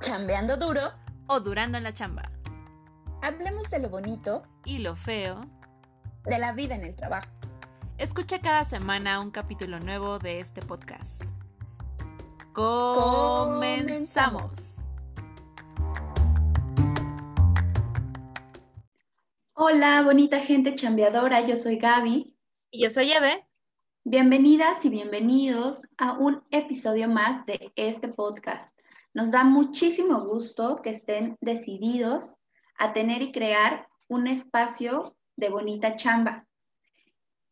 chambeando 0.00 0.56
duro 0.56 0.92
o 1.26 1.40
durando 1.40 1.76
en 1.78 1.84
la 1.84 1.92
chamba. 1.92 2.30
Hablemos 3.22 3.68
de 3.70 3.80
lo 3.80 3.88
bonito 3.88 4.44
y 4.64 4.78
lo 4.78 4.94
feo 4.96 5.40
de 6.24 6.38
la 6.38 6.52
vida 6.52 6.76
en 6.76 6.84
el 6.84 6.94
trabajo. 6.94 7.28
Escucha 7.98 8.40
cada 8.40 8.64
semana 8.64 9.20
un 9.20 9.30
capítulo 9.32 9.80
nuevo 9.80 10.18
de 10.20 10.40
este 10.40 10.62
podcast. 10.62 11.22
Comenzamos. 12.52 13.96
Hola, 19.54 20.02
bonita 20.02 20.38
gente 20.40 20.76
chambeadora, 20.76 21.44
yo 21.44 21.56
soy 21.56 21.76
Gaby. 21.76 22.36
Y 22.70 22.82
yo 22.82 22.90
soy 22.90 23.10
Eve. 23.10 23.48
Bienvenidas 24.04 24.84
y 24.84 24.90
bienvenidos 24.90 25.82
a 25.96 26.12
un 26.12 26.44
episodio 26.50 27.08
más 27.08 27.44
de 27.46 27.72
este 27.74 28.06
podcast. 28.08 28.77
Nos 29.18 29.32
da 29.32 29.42
muchísimo 29.42 30.20
gusto 30.20 30.80
que 30.80 30.90
estén 30.90 31.36
decididos 31.40 32.36
a 32.76 32.92
tener 32.92 33.20
y 33.20 33.32
crear 33.32 33.88
un 34.06 34.28
espacio 34.28 35.16
de 35.34 35.48
bonita 35.48 35.96
chamba. 35.96 36.46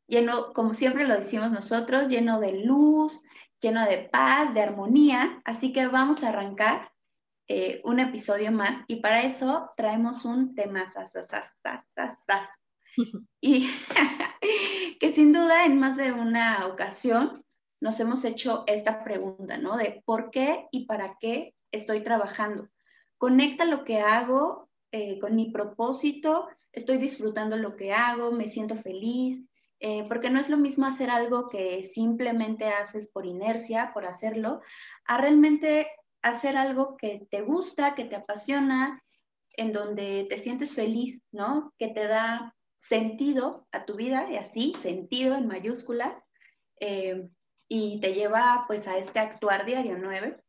Lleno, 0.07 0.53
como 0.53 0.75
siempre 0.75 1.09
lo 1.09 1.17
decimos 1.17 1.51
nosotros, 1.51 2.07
lleno 2.07 2.39
de 2.39 2.63
luz, 2.65 3.21
lleno 3.61 3.85
de 3.85 3.99
paz, 3.99 4.55
de 4.55 4.61
armonía. 4.61 5.43
Así 5.45 5.73
que 5.73 5.89
vamos 5.89 6.23
a 6.23 6.29
arrancar 6.29 6.93
eh, 7.49 7.81
un 7.83 7.99
episodio 7.99 8.53
más 8.53 8.85
y 8.87 9.01
para 9.01 9.25
eso 9.25 9.73
traemos 9.77 10.25
un 10.25 10.55
tema 10.55 10.87
y 13.41 13.69
que 15.01 15.11
sin 15.11 15.33
duda 15.33 15.65
en 15.65 15.81
más 15.81 15.97
de 15.97 16.13
una 16.13 16.69
ocasión 16.69 17.45
nos 17.81 17.99
hemos 17.99 18.25
hecho 18.25 18.63
esta 18.69 19.03
pregunta, 19.03 19.59
¿no? 19.59 19.77
De 19.77 20.01
por 20.07 20.31
qué 20.31 20.69
y 20.71 20.87
para 20.87 21.17
qué 21.19 21.56
estoy 21.71 22.03
trabajando. 22.03 22.69
Conecta 23.19 23.65
lo 23.65 23.85
que 23.85 24.01
hago 24.01 24.69
eh, 24.93 25.19
con 25.19 25.35
mi 25.35 25.51
propósito, 25.51 26.49
estoy 26.73 26.99
disfrutando 26.99 27.57
lo 27.57 27.77
que 27.77 27.93
hago, 27.93 28.33
me 28.33 28.49
siento 28.49 28.77
feliz, 28.77 29.47
eh, 29.81 30.05
porque 30.09 30.31
no 30.31 30.41
es 30.41 30.49
lo 30.49 30.57
mismo 30.57 30.87
hacer 30.87 31.11
algo 31.11 31.49
que 31.49 31.83
simplemente 31.83 32.69
haces 32.69 33.09
por 33.09 33.27
inercia, 33.27 33.91
por 33.93 34.07
hacerlo, 34.07 34.63
a 35.05 35.19
realmente 35.19 35.87
hacer 36.23 36.57
algo 36.57 36.97
que 36.97 37.27
te 37.31 37.43
gusta, 37.43 37.95
que 37.95 38.05
te 38.05 38.17
apasiona, 38.17 39.03
en 39.51 39.73
donde 39.73 40.27
te 40.29 40.39
sientes 40.39 40.75
feliz, 40.75 41.23
¿no? 41.33 41.73
Que 41.79 41.89
te 41.89 42.07
da 42.07 42.55
sentido 42.79 43.67
a 43.73 43.85
tu 43.85 43.97
vida, 43.97 44.31
y 44.31 44.37
así, 44.37 44.75
sentido 44.81 45.35
en 45.35 45.47
mayúsculas, 45.47 46.15
eh, 46.81 47.29
y 47.69 48.01
te 48.01 48.15
lleva 48.15 48.65
pues 48.67 48.87
a 48.87 48.99
este 48.99 49.19
actuar 49.19 49.67
diario, 49.67 49.99
nueve. 49.99 50.43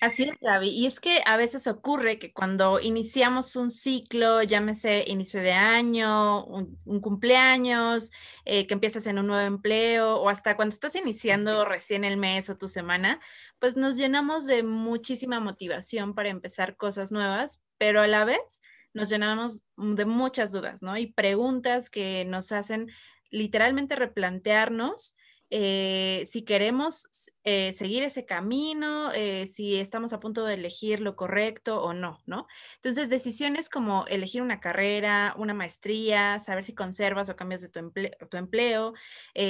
Así 0.00 0.22
es, 0.22 0.38
Gaby. 0.40 0.68
Y 0.68 0.86
es 0.86 1.00
que 1.00 1.22
a 1.26 1.36
veces 1.36 1.66
ocurre 1.66 2.20
que 2.20 2.32
cuando 2.32 2.78
iniciamos 2.78 3.56
un 3.56 3.68
ciclo, 3.68 4.44
llámese 4.44 5.02
inicio 5.08 5.40
de 5.40 5.50
año, 5.52 6.44
un, 6.44 7.00
cumpleaños, 7.00 8.12
eh, 8.44 8.68
que 8.68 8.74
empiezas 8.74 9.08
en 9.08 9.18
un 9.18 9.26
nuevo 9.26 9.44
empleo 9.44 10.16
o 10.20 10.28
hasta 10.28 10.54
cuando 10.54 10.72
estás 10.72 10.94
iniciando 10.94 11.64
recién 11.64 12.04
el 12.04 12.16
mes 12.16 12.48
o 12.48 12.56
tu 12.56 12.68
semana, 12.68 13.18
pues 13.58 13.76
nos 13.76 13.96
llenamos 13.96 14.46
de 14.46 14.62
muchísima 14.62 15.40
motivación 15.40 16.14
para 16.14 16.28
empezar 16.28 16.76
cosas 16.76 17.10
nuevas, 17.10 17.64
pero 17.76 18.00
a 18.00 18.06
la 18.06 18.24
vez 18.24 18.60
nos 18.94 19.08
llenamos 19.08 19.62
de 19.76 20.04
muchas 20.04 20.52
dudas, 20.52 20.80
¿no? 20.80 20.96
Y 20.96 21.06
preguntas 21.12 21.90
que 21.90 22.24
nos 22.24 22.52
hacen 22.52 22.88
literalmente 23.30 23.96
replantearnos 23.96 25.16
eh, 25.50 26.24
si 26.26 26.42
queremos 26.42 27.08
eh, 27.42 27.72
seguir 27.72 28.02
ese 28.04 28.26
camino, 28.26 29.10
eh, 29.12 29.46
si 29.46 29.76
estamos 29.76 30.12
a 30.12 30.20
punto 30.20 30.44
de 30.44 30.54
elegir 30.54 31.00
lo 31.00 31.16
correcto 31.16 31.82
o 31.82 31.94
no, 31.94 32.22
¿no? 32.26 32.46
Entonces, 32.76 33.08
decisiones 33.08 33.70
como 33.70 34.06
elegir 34.08 34.42
una 34.42 34.60
carrera, 34.60 35.34
una 35.38 35.54
maestría, 35.54 36.38
saber 36.38 36.64
si 36.64 36.74
conservas 36.74 37.30
o 37.30 37.36
cambias 37.36 37.62
de 37.62 37.68
tu, 37.70 37.78
empleo, 38.36 38.92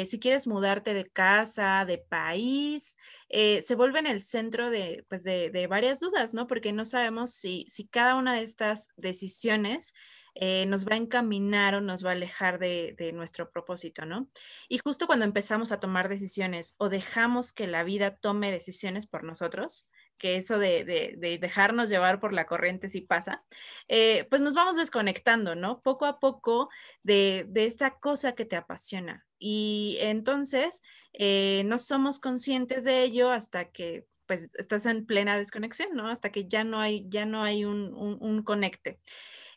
si 0.07 0.21
quieres 0.21 0.47
mudarte 0.47 0.95
de 0.95 1.11
casa, 1.11 1.85
de 1.85 1.99
país, 1.99 2.97
se 3.29 3.75
vuelven 3.75 4.07
el 4.07 4.21
centro 4.21 4.71
de, 4.71 5.05
pues 5.09 5.25
de, 5.25 5.67
varias 5.69 6.01
dudas, 6.01 6.33
¿no? 6.35 6.47
Porque 6.47 6.73
no 6.73 6.85
sabemos 6.85 7.35
si, 7.35 7.65
si 7.69 7.87
cada 7.89 8.15
una 8.15 8.35
de 8.35 8.43
estas 8.43 8.89
decisiones 8.97 9.95
eh, 10.41 10.67
nos 10.67 10.87
va 10.87 10.95
a 10.95 10.99
encaminar 10.99 11.75
o 11.75 11.81
nos 11.81 12.05
va 12.05 12.11
a 12.11 12.13
alejar 12.13 12.61
de, 12.61 13.11
nuestro 13.13 13.51
propósito, 13.51 14.07
¿no? 14.07 14.31
Y 14.69 14.79
justo 14.79 15.09
cuando 15.09 15.25
empezamos 15.25 15.73
a 15.73 15.81
tomar 15.81 16.09
decisiones 16.09 16.77
o 16.79 16.89
dejamos 16.89 17.53
que 17.53 17.67
la 17.67 17.83
vida 17.83 18.15
tome 18.15 18.53
decisiones 18.53 19.09
por 19.09 19.25
nosotros, 19.25 19.89
que 20.17 20.37
eso 20.37 20.61
de, 20.61 21.17
dejarnos 21.41 21.89
llevar 21.89 22.21
por 22.21 22.33
la 22.33 22.47
corriente 22.47 22.89
sí 22.89 23.01
pasa, 23.01 23.43
eh, 23.89 24.29
pues 24.31 24.41
nos 24.41 24.55
vamos 24.55 24.77
desconectando, 24.77 25.57
¿no? 25.57 25.83
Poco 25.83 26.07
a 26.07 26.21
poco 26.21 26.69
de, 27.03 27.51
esta 27.57 27.99
cosa 27.99 28.37
que 28.37 28.45
te 28.45 28.55
apasiona. 28.55 29.27
Y 29.41 29.99
entonces 30.01 30.83
eh, 31.15 31.65
no 31.67 31.79
somos 31.79 32.21
conscientes 32.21 32.85
de 32.85 33.03
ello 33.03 33.33
hasta 33.33 33.73
que 33.73 34.07
pues 34.27 34.51
estás 34.55 34.87
en 34.87 35.05
plena 35.05 35.37
desconexión, 35.37 35.97
¿no? 35.97 36.09
Hasta 36.09 36.31
que 36.31 36.47
ya 36.47 36.63
no 36.63 36.81
hay, 36.81 37.09
ya 37.09 37.27
no 37.27 37.43
hay 37.43 37.65
un, 37.65 37.93
un 37.93 38.43
conecte. 38.45 39.01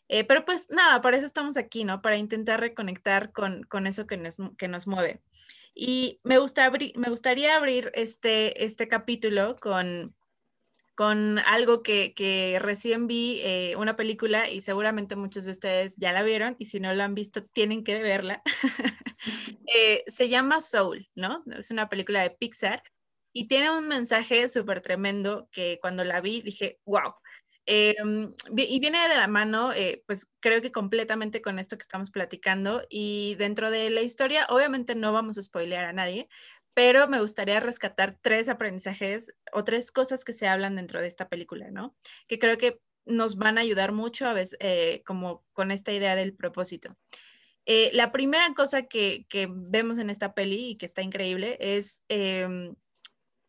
Eh, 0.08 0.24
pero 0.24 0.44
pues 0.44 0.68
nada, 0.70 1.00
para 1.00 1.16
eso 1.16 1.26
estamos 1.26 1.56
aquí, 1.56 1.84
¿no? 1.84 2.02
Para 2.02 2.16
intentar 2.16 2.60
reconectar 2.60 3.32
con, 3.32 3.86
eso 3.86 4.06
que 4.06 4.16
nos, 4.16 4.36
que 4.58 4.68
nos 4.68 4.86
mueve. 4.86 5.22
Y 5.74 6.18
me, 6.24 6.38
gusta 6.38 6.70
me 6.70 7.08
gustaría 7.08 7.56
abrir 7.56 7.90
este, 7.94 8.64
este 8.64 8.88
capítulo 8.88 9.56
con, 9.56 10.14
con 10.94 11.38
algo 11.38 11.82
que, 11.82 12.58
recién 12.60 13.06
vi, 13.06 13.40
eh, 13.42 13.74
una 13.76 13.96
película, 13.96 14.50
y 14.50 14.60
seguramente 14.60 15.16
muchos 15.16 15.46
de 15.46 15.52
ustedes 15.52 15.96
ya 15.96 16.12
la 16.12 16.22
vieron, 16.22 16.56
y 16.58 16.66
si 16.66 16.80
no 16.80 16.92
la 16.92 17.04
han 17.04 17.14
visto, 17.14 17.44
tienen 17.44 17.84
que 17.84 18.00
verla. 18.02 18.42
Eh, 19.74 20.02
se 20.08 20.28
llama 20.28 20.60
Soul, 20.60 21.08
¿no? 21.14 21.44
Es 21.56 21.70
una 21.70 21.88
película 21.88 22.20
de 22.22 22.30
Pixar 22.30 22.82
y 23.32 23.46
tiene 23.46 23.70
un 23.70 23.88
mensaje 23.88 24.48
súper 24.48 24.80
tremendo 24.82 25.48
que 25.50 25.78
cuando 25.80 26.04
la 26.04 26.20
vi 26.20 26.42
dije, 26.42 26.80
wow, 26.84 27.14
Em, 27.66 28.34
y 28.56 28.80
viene 28.80 29.08
de 29.08 29.16
la 29.16 29.28
mano, 29.28 29.72
eh, 29.72 30.02
pues 30.06 30.32
creo 30.40 30.60
que 30.60 30.72
completamente 30.72 31.40
con 31.42 31.58
esto 31.58 31.76
que 31.76 31.82
estamos 31.82 32.10
platicando. 32.10 32.84
Y 32.88 33.36
dentro 33.36 33.70
de 33.70 33.90
la 33.90 34.02
historia, 34.02 34.46
obviamente 34.48 34.94
no 34.94 35.12
vamos 35.12 35.38
a 35.38 35.42
spoilear 35.42 35.84
a 35.84 35.92
nadie, 35.92 36.28
pero 36.74 37.08
me 37.08 37.20
gustaría 37.20 37.60
rescatar 37.60 38.18
tres 38.20 38.48
aprendizajes 38.48 39.34
o 39.52 39.64
tres 39.64 39.92
cosas 39.92 40.24
que 40.24 40.32
se 40.32 40.48
hablan 40.48 40.76
dentro 40.76 41.00
de 41.00 41.06
esta 41.06 41.28
película, 41.28 41.70
¿no? 41.70 41.94
Que 42.26 42.38
creo 42.38 42.58
que 42.58 42.80
nos 43.04 43.36
van 43.36 43.58
a 43.58 43.62
ayudar 43.62 43.92
mucho 43.92 44.26
a 44.26 44.32
veces, 44.32 44.56
eh, 44.60 45.02
como 45.06 45.44
con 45.52 45.70
esta 45.70 45.92
idea 45.92 46.16
del 46.16 46.34
propósito. 46.34 46.96
Eh, 47.66 47.90
la 47.94 48.10
primera 48.12 48.52
cosa 48.54 48.82
que, 48.82 49.26
que, 49.28 49.48
vemos 49.50 49.98
en 49.98 50.10
esta 50.10 50.34
peli 50.34 50.70
y 50.70 50.76
que 50.76 50.86
está 50.86 51.02
increíble 51.02 51.58
es 51.60 52.04
em, 52.08 52.74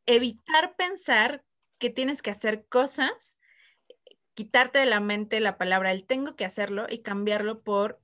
evitar 0.06 0.75
pensar 0.75 1.44
que 1.80 1.90
tienes 1.90 2.22
que 2.22 2.31
hacer 2.31 2.66
cosas 2.68 3.40
quitarte 4.33 4.79
de 4.79 4.85
la 4.85 4.99
mente 4.99 5.39
la 5.39 5.57
palabra 5.57 5.91
el 5.91 6.05
tengo 6.05 6.35
que 6.35 6.45
hacerlo 6.45 6.85
y 6.89 6.99
cambiarlo 6.99 7.61
por 7.61 7.99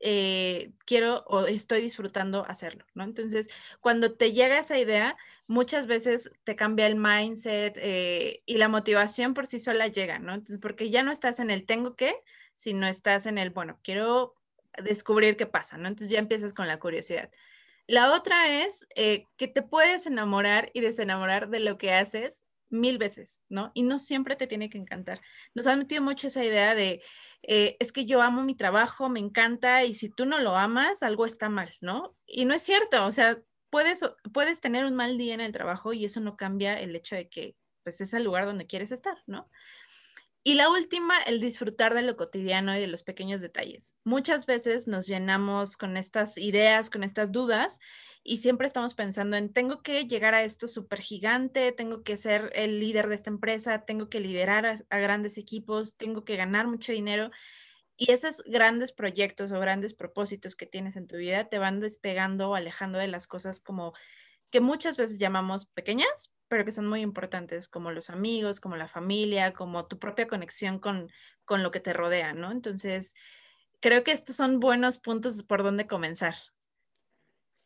eh, 0.00 0.72
quiero 0.84 1.24
o 1.26 1.46
estoy 1.46 1.80
disfrutando 1.80 2.44
hacerlo, 2.46 2.84
¿no? 2.94 3.02
Entonces, 3.04 3.48
cuando 3.80 4.14
te 4.14 4.32
llega 4.32 4.58
esa 4.58 4.78
idea, 4.78 5.16
muchas 5.48 5.88
veces 5.88 6.30
te 6.44 6.54
cambia 6.54 6.86
el 6.86 6.94
mindset 6.94 7.76
eh, 7.78 8.42
y 8.46 8.58
la 8.58 8.68
motivación 8.68 9.34
por 9.34 9.46
sí 9.46 9.58
sola 9.58 9.88
llega, 9.88 10.18
¿no? 10.20 10.34
Entonces, 10.34 10.58
porque 10.58 10.90
ya 10.90 11.02
no 11.02 11.10
estás 11.10 11.40
en 11.40 11.50
el 11.50 11.66
tengo 11.66 11.96
que, 11.96 12.14
sino 12.54 12.86
estás 12.86 13.26
en 13.26 13.38
el, 13.38 13.50
bueno, 13.50 13.80
quiero 13.82 14.34
descubrir 14.82 15.36
qué 15.36 15.46
pasa, 15.46 15.78
¿no? 15.78 15.88
Entonces 15.88 16.10
ya 16.12 16.20
empiezas 16.20 16.54
con 16.54 16.68
la 16.68 16.78
curiosidad. 16.78 17.30
La 17.88 18.12
otra 18.12 18.62
es 18.64 18.86
eh, 18.94 19.26
que 19.36 19.48
te 19.48 19.62
puedes 19.62 20.06
enamorar 20.06 20.70
y 20.74 20.80
desenamorar 20.80 21.48
de 21.48 21.60
lo 21.60 21.78
que 21.78 21.92
haces 21.92 22.44
mil 22.70 22.98
veces, 22.98 23.42
¿no? 23.48 23.70
Y 23.74 23.82
no 23.82 23.98
siempre 23.98 24.36
te 24.36 24.46
tiene 24.46 24.70
que 24.70 24.78
encantar. 24.78 25.20
Nos 25.54 25.66
han 25.66 25.80
metido 25.80 26.02
mucho 26.02 26.26
esa 26.26 26.44
idea 26.44 26.74
de, 26.74 27.02
eh, 27.42 27.76
es 27.80 27.92
que 27.92 28.06
yo 28.06 28.22
amo 28.22 28.42
mi 28.42 28.54
trabajo, 28.54 29.08
me 29.08 29.20
encanta, 29.20 29.84
y 29.84 29.94
si 29.94 30.10
tú 30.10 30.26
no 30.26 30.38
lo 30.38 30.56
amas, 30.56 31.02
algo 31.02 31.26
está 31.26 31.48
mal, 31.48 31.74
¿no? 31.80 32.16
Y 32.26 32.44
no 32.44 32.54
es 32.54 32.62
cierto, 32.62 33.06
o 33.06 33.12
sea, 33.12 33.38
puedes, 33.70 34.04
puedes 34.32 34.60
tener 34.60 34.84
un 34.84 34.94
mal 34.94 35.18
día 35.18 35.34
en 35.34 35.40
el 35.40 35.52
trabajo 35.52 35.92
y 35.92 36.04
eso 36.04 36.20
no 36.20 36.36
cambia 36.36 36.80
el 36.80 36.94
hecho 36.96 37.16
de 37.16 37.28
que, 37.28 37.56
pues, 37.82 38.00
es 38.00 38.12
el 38.12 38.24
lugar 38.24 38.46
donde 38.46 38.66
quieres 38.66 38.92
estar, 38.92 39.18
¿no? 39.26 39.50
Y 40.44 40.54
la 40.54 40.70
última, 40.70 41.16
el 41.26 41.40
disfrutar 41.40 41.94
de 41.94 42.02
lo 42.02 42.16
cotidiano 42.16 42.76
y 42.76 42.80
de 42.80 42.86
los 42.86 43.02
pequeños 43.02 43.40
detalles. 43.40 43.96
Muchas 44.04 44.46
veces 44.46 44.86
nos 44.86 45.06
llenamos 45.06 45.76
con 45.76 45.96
estas 45.96 46.38
ideas, 46.38 46.90
con 46.90 47.02
estas 47.02 47.32
dudas 47.32 47.80
y 48.22 48.38
siempre 48.38 48.66
estamos 48.66 48.94
pensando 48.94 49.36
en, 49.36 49.52
tengo 49.52 49.82
que 49.82 50.06
llegar 50.06 50.34
a 50.34 50.42
esto 50.42 50.68
súper 50.68 51.00
gigante, 51.00 51.72
tengo 51.72 52.02
que 52.02 52.16
ser 52.16 52.52
el 52.54 52.78
líder 52.80 53.08
de 53.08 53.14
esta 53.14 53.30
empresa, 53.30 53.84
tengo 53.84 54.08
que 54.08 54.20
liderar 54.20 54.66
a, 54.66 54.98
grandes 54.98 55.38
equipos, 55.38 55.96
tengo 55.96 56.24
que 56.24 56.36
ganar 56.36 56.66
mucho 56.66 56.92
dinero. 56.92 57.30
Y 57.96 58.12
esos 58.12 58.42
grandes 58.46 58.92
proyectos 58.92 59.50
o 59.50 59.58
grandes 59.58 59.92
propósitos 59.92 60.54
que 60.54 60.66
tienes 60.66 60.96
en 60.96 61.08
tu 61.08 61.16
vida 61.16 61.48
te 61.48 61.58
van 61.58 61.80
despegando 61.80 62.50
o 62.50 62.54
alejando 62.54 62.98
de 62.98 63.08
las 63.08 63.26
cosas 63.26 63.60
como 63.60 63.92
que 64.50 64.60
muchas 64.60 64.96
veces 64.96 65.18
llamamos 65.18 65.66
pequeñas, 65.66 66.32
pero 66.48 66.64
que 66.64 66.72
son 66.72 66.86
muy 66.86 67.00
importantes, 67.00 67.68
como 67.68 67.90
los 67.90 68.10
amigos, 68.10 68.60
como 68.60 68.76
la 68.76 68.88
familia, 68.88 69.52
como 69.52 69.86
tu 69.86 69.98
propia 69.98 70.26
conexión 70.26 70.78
con, 70.78 71.10
con 71.44 71.62
lo 71.62 71.70
que 71.70 71.80
te 71.80 71.92
rodea, 71.92 72.32
¿no? 72.32 72.50
Entonces, 72.50 73.14
creo 73.80 74.02
que 74.04 74.12
estos 74.12 74.36
son 74.36 74.60
buenos 74.60 74.98
puntos 74.98 75.42
por 75.42 75.62
donde 75.62 75.86
comenzar. 75.86 76.34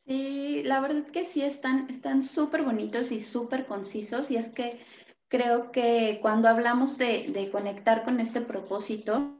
Sí, 0.05 0.63
la 0.65 0.81
verdad 0.81 1.07
que 1.07 1.25
sí, 1.25 1.43
están 1.43 2.23
súper 2.25 2.63
bonitos 2.63 3.13
y 3.13 3.21
súper 3.21 3.67
concisos 3.67 4.33
y 4.33 4.37
es 4.37 4.49
que 4.49 4.85
creo 5.29 5.71
que 5.71 6.19
cuando 6.21 6.49
hablamos 6.49 6.99
de, 6.99 7.29
de, 7.29 7.51
conectar 7.51 8.03
con 8.03 8.19
este 8.19 8.41
propósito, 8.41 9.39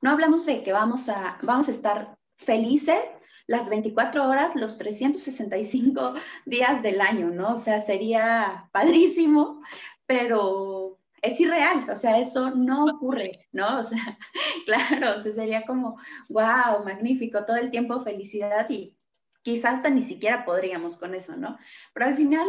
no 0.00 0.10
hablamos 0.10 0.46
de 0.46 0.62
que 0.62 0.72
vamos 0.72 1.08
a, 1.10 1.38
vamos 1.42 1.68
a 1.68 1.72
estar 1.72 2.18
felices 2.36 3.00
las 3.48 3.68
24 3.68 4.28
horas, 4.28 4.54
los 4.54 4.78
365 4.78 6.14
días 6.44 6.82
del 6.82 7.00
año, 7.00 7.30
¿no? 7.30 7.54
O 7.54 7.56
sea, 7.56 7.80
sería 7.80 8.68
padrísimo, 8.72 9.62
pero 10.06 10.98
es 11.22 11.40
irreal, 11.40 11.88
o 11.90 11.96
sea, 11.96 12.18
eso 12.18 12.50
no 12.50 12.84
ocurre, 12.84 13.48
¿no? 13.52 13.78
O 13.78 13.82
sea, 13.82 14.18
claro, 14.66 15.18
o 15.18 15.22
sería 15.22 15.64
como, 15.64 15.96
wow, 16.28 16.84
magnífico, 16.84 17.44
todo 17.44 17.56
el 17.56 17.70
tiempo 17.70 18.00
felicidad 18.00 18.68
y 18.68 18.94
quizás 19.42 19.76
hasta 19.76 19.90
ni 19.90 20.04
siquiera 20.04 20.44
podríamos 20.44 20.98
con 20.98 21.14
eso, 21.14 21.34
¿no? 21.36 21.58
Pero 21.94 22.06
al 22.06 22.16
final, 22.16 22.46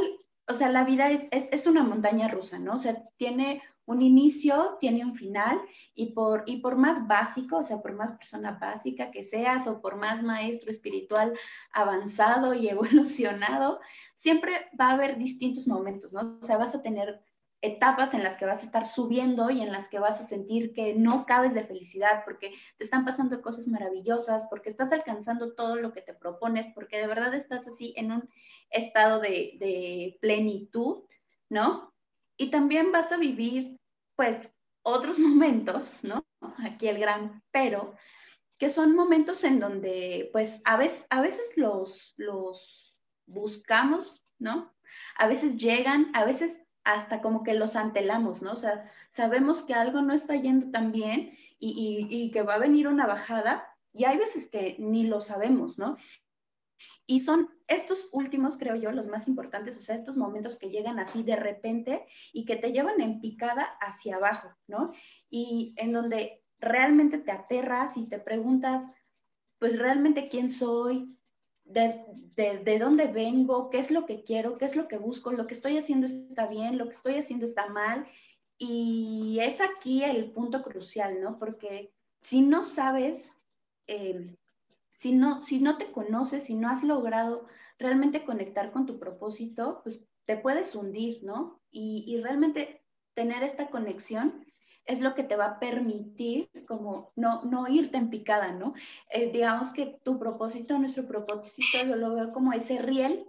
o 0.47 0.53
sea, 0.53 0.69
la 0.69 0.83
vida 0.83 1.09
es, 1.09 1.27
es, 1.31 1.47
es 1.51 1.65
una 1.65 1.81
montaña 1.81 2.27
rusa, 2.27 2.59
¿no? 2.59 2.73
O 2.73 2.77
sea, 2.77 3.03
tiene 3.15 3.63
un 3.89 4.03
inicio, 4.03 4.77
tiene 4.79 5.03
un 5.03 5.15
final 5.15 5.59
y 5.95 6.13
por, 6.13 6.43
y 6.45 6.57
por 6.57 6.77
más 6.77 7.07
básico, 7.07 7.57
o 7.57 7.63
sea, 7.63 7.81
por 7.81 7.93
más 7.93 8.15
persona 8.15 8.51
básica 8.51 9.09
que 9.09 9.23
seas 9.23 9.65
o 9.65 9.81
por 9.81 9.95
más 9.95 10.21
maestro 10.21 10.69
espiritual 10.69 11.33
avanzado 11.71 12.53
y 12.53 12.69
evolucionado, 12.69 13.79
siempre 14.15 14.69
va 14.79 14.89
a 14.89 14.93
haber 14.93 15.17
distintos 15.17 15.67
momentos, 15.67 16.13
¿no? 16.13 16.37
O 16.39 16.45
sea, 16.45 16.57
vas 16.57 16.75
a 16.75 16.83
tener 16.83 17.19
etapas 17.61 18.13
en 18.13 18.23
las 18.23 18.37
que 18.37 18.45
vas 18.45 18.61
a 18.61 18.65
estar 18.65 18.85
subiendo 18.85 19.49
y 19.49 19.61
en 19.61 19.71
las 19.71 19.89
que 19.89 19.99
vas 19.99 20.21
a 20.21 20.27
sentir 20.27 20.71
que 20.71 20.93
no 20.93 21.25
cabes 21.25 21.55
de 21.55 21.65
felicidad 21.65 22.23
porque 22.23 22.53
te 22.77 22.83
están 22.83 23.03
pasando 23.05 23.41
cosas 23.41 23.67
maravillosas, 23.67 24.45
porque 24.51 24.69
estás 24.69 24.93
alcanzando 24.93 25.55
todo 25.55 25.75
lo 25.77 25.91
que 25.91 26.01
te 26.01 26.13
propones, 26.13 26.67
porque 26.75 26.99
de 26.99 27.07
verdad 27.07 27.33
estás 27.33 27.67
así 27.67 27.93
en 27.97 28.11
un 28.11 28.29
estado 28.69 29.19
de, 29.19 29.57
de 29.59 30.17
plenitud, 30.21 31.03
¿no? 31.49 31.89
Y 32.37 32.51
también 32.51 32.93
vas 32.93 33.11
a 33.11 33.17
vivir, 33.17 33.78
pues, 34.19 34.51
otros 34.81 35.17
momentos, 35.29 36.03
¿no? 36.03 36.27
Aquí 36.57 36.89
el 36.89 36.99
gran 36.99 37.41
pero, 37.51 37.95
que 38.57 38.69
son 38.69 38.93
momentos 38.93 39.45
en 39.45 39.61
donde, 39.61 40.29
pues, 40.33 40.61
a 40.65 40.75
veces, 40.75 41.05
a 41.09 41.21
veces 41.21 41.45
los, 41.55 42.15
los 42.17 42.93
buscamos, 43.25 44.25
¿no? 44.37 44.75
A 45.15 45.25
veces 45.27 45.55
llegan, 45.55 46.11
a 46.13 46.25
veces 46.25 46.57
hasta 46.83 47.21
como 47.21 47.43
que 47.43 47.53
los 47.53 47.77
antelamos, 47.77 48.41
¿no? 48.41 48.51
O 48.51 48.57
sea, 48.57 48.91
sabemos 49.09 49.63
que 49.63 49.73
algo 49.73 50.01
no 50.01 50.13
está 50.13 50.35
yendo 50.35 50.69
tan 50.69 50.91
bien 50.91 51.31
y, 51.57 52.07
y, 52.09 52.13
y 52.13 52.31
que 52.31 52.41
va 52.41 52.55
a 52.55 52.65
venir 52.67 52.89
una 52.89 53.07
bajada 53.07 53.73
y 53.93 54.03
hay 54.03 54.17
veces 54.17 54.49
que 54.49 54.75
ni 54.79 55.05
lo 55.05 55.21
sabemos, 55.21 55.77
¿no? 55.77 55.95
Y 57.05 57.21
son 57.21 57.49
estos 57.67 58.09
últimos, 58.11 58.57
creo 58.57 58.75
yo, 58.75 58.91
los 58.91 59.07
más 59.07 59.27
importantes, 59.27 59.77
o 59.77 59.81
sea, 59.81 59.95
estos 59.95 60.17
momentos 60.17 60.57
que 60.57 60.69
llegan 60.69 60.99
así 60.99 61.23
de 61.23 61.35
repente 61.35 62.05
y 62.33 62.45
que 62.45 62.55
te 62.55 62.71
llevan 62.71 63.01
en 63.01 63.21
picada 63.21 63.63
hacia 63.81 64.17
abajo, 64.17 64.49
¿no? 64.67 64.93
Y 65.29 65.73
en 65.77 65.93
donde 65.93 66.43
realmente 66.59 67.17
te 67.17 67.31
aterras 67.31 67.97
y 67.97 68.07
te 68.07 68.19
preguntas, 68.19 68.83
pues 69.57 69.77
realmente 69.77 70.29
quién 70.29 70.49
soy, 70.49 71.15
de, 71.65 72.03
de, 72.35 72.59
de, 72.59 72.79
dónde 72.79 73.07
vengo, 73.07 73.69
qué 73.69 73.77
es 73.77 73.91
lo 73.91 74.05
que 74.05 74.23
quiero, 74.23 74.57
qué 74.57 74.65
es 74.65 74.75
lo 74.75 74.87
que 74.87 74.97
busco, 74.97 75.31
lo 75.31 75.45
que 75.45 75.53
estoy 75.53 75.77
haciendo 75.77 76.07
está 76.07 76.47
bien, 76.47 76.77
lo 76.77 76.85
que 76.85 76.95
estoy 76.95 77.15
haciendo 77.15 77.45
está 77.45 77.67
mal. 77.67 78.07
Y 78.57 79.37
es 79.41 79.61
aquí 79.61 80.03
el 80.03 80.31
punto 80.31 80.63
crucial, 80.63 81.21
¿no? 81.21 81.37
Porque 81.37 81.93
si 82.19 82.41
no 82.41 82.63
sabes 82.63 83.31
eh, 83.87 84.35
si 84.99 85.13
no, 85.13 85.41
si 85.41 85.59
no 85.59 85.77
te 85.77 85.91
conoces, 85.91 86.43
si 86.43 86.55
no 86.55 86.69
has 86.69 86.83
logrado 86.83 87.47
realmente 87.77 88.25
conectar 88.25 88.71
con 88.71 88.85
tu 88.85 88.99
propósito, 88.99 89.79
pues 89.83 90.05
te 90.25 90.35
puedes 90.35 90.75
hundir, 90.75 91.23
¿no? 91.23 91.61
Y, 91.71 92.03
y 92.05 92.21
realmente 92.21 92.83
tener 93.13 93.41
esta 93.43 93.69
conexión 93.69 94.45
es 94.85 94.99
lo 94.99 95.15
que 95.15 95.23
te 95.23 95.37
va 95.37 95.45
a 95.45 95.59
permitir 95.59 96.49
como 96.67 97.13
no, 97.15 97.43
no 97.45 97.67
irte 97.69 97.97
en 97.97 98.09
picada, 98.09 98.51
¿no? 98.51 98.73
Eh, 99.09 99.31
digamos 99.31 99.71
que 99.71 99.99
tu 100.03 100.19
propósito, 100.19 100.77
nuestro 100.77 101.07
propósito, 101.07 101.77
yo 101.87 101.95
lo 101.95 102.13
veo 102.15 102.33
como 102.33 102.51
ese 102.51 102.79
riel 102.79 103.25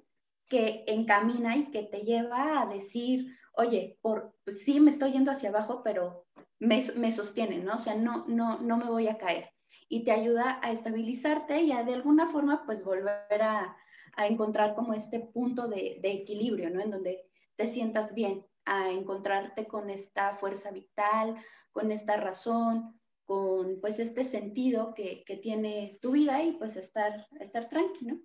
que 0.48 0.82
encamina 0.88 1.56
y 1.56 1.66
que 1.66 1.84
te 1.84 2.00
lleva 2.00 2.62
a 2.62 2.66
decir, 2.66 3.36
oye, 3.52 3.96
por, 4.00 4.34
pues 4.44 4.64
sí 4.64 4.80
me 4.80 4.90
estoy 4.90 5.12
yendo 5.12 5.30
hacia 5.30 5.50
abajo, 5.50 5.82
pero 5.84 6.26
me, 6.58 6.84
me 6.96 7.12
sostiene, 7.12 7.58
¿no? 7.58 7.74
O 7.74 7.78
sea, 7.78 7.94
no, 7.94 8.26
no, 8.26 8.58
no 8.58 8.76
me 8.76 8.86
voy 8.86 9.06
a 9.06 9.18
caer 9.18 9.52
y 9.90 10.04
te 10.04 10.12
ayuda 10.12 10.60
a 10.62 10.70
estabilizarte 10.70 11.62
y 11.62 11.72
a 11.72 11.82
de 11.82 11.94
alguna 11.94 12.28
forma 12.28 12.64
pues 12.64 12.84
volver 12.84 13.42
a, 13.42 13.76
a 14.14 14.26
encontrar 14.28 14.76
como 14.76 14.94
este 14.94 15.18
punto 15.18 15.66
de, 15.66 15.98
de, 16.00 16.12
equilibrio, 16.12 16.70
¿no? 16.70 16.80
En 16.80 16.92
donde 16.92 17.28
te 17.56 17.66
sientas 17.66 18.14
bien, 18.14 18.46
a 18.64 18.88
encontrarte 18.90 19.66
con 19.66 19.90
esta 19.90 20.32
fuerza 20.32 20.70
vital, 20.70 21.36
con 21.72 21.90
esta 21.90 22.16
razón, 22.16 23.00
con 23.24 23.80
pues 23.80 23.98
este 23.98 24.22
sentido 24.22 24.94
que, 24.94 25.24
que 25.26 25.36
tiene 25.36 25.98
tu 26.00 26.12
vida 26.12 26.40
y 26.44 26.52
pues 26.52 26.76
estar, 26.76 27.26
estar 27.40 27.68
tranquilo. 27.68 28.20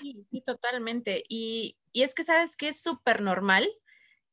Sí, 0.00 0.26
sí, 0.28 0.40
totalmente. 0.40 1.22
Y, 1.28 1.78
y 1.92 2.02
es 2.02 2.14
que 2.14 2.24
sabes 2.24 2.56
que 2.56 2.66
es 2.68 2.80
súper 2.80 3.22
normal 3.22 3.68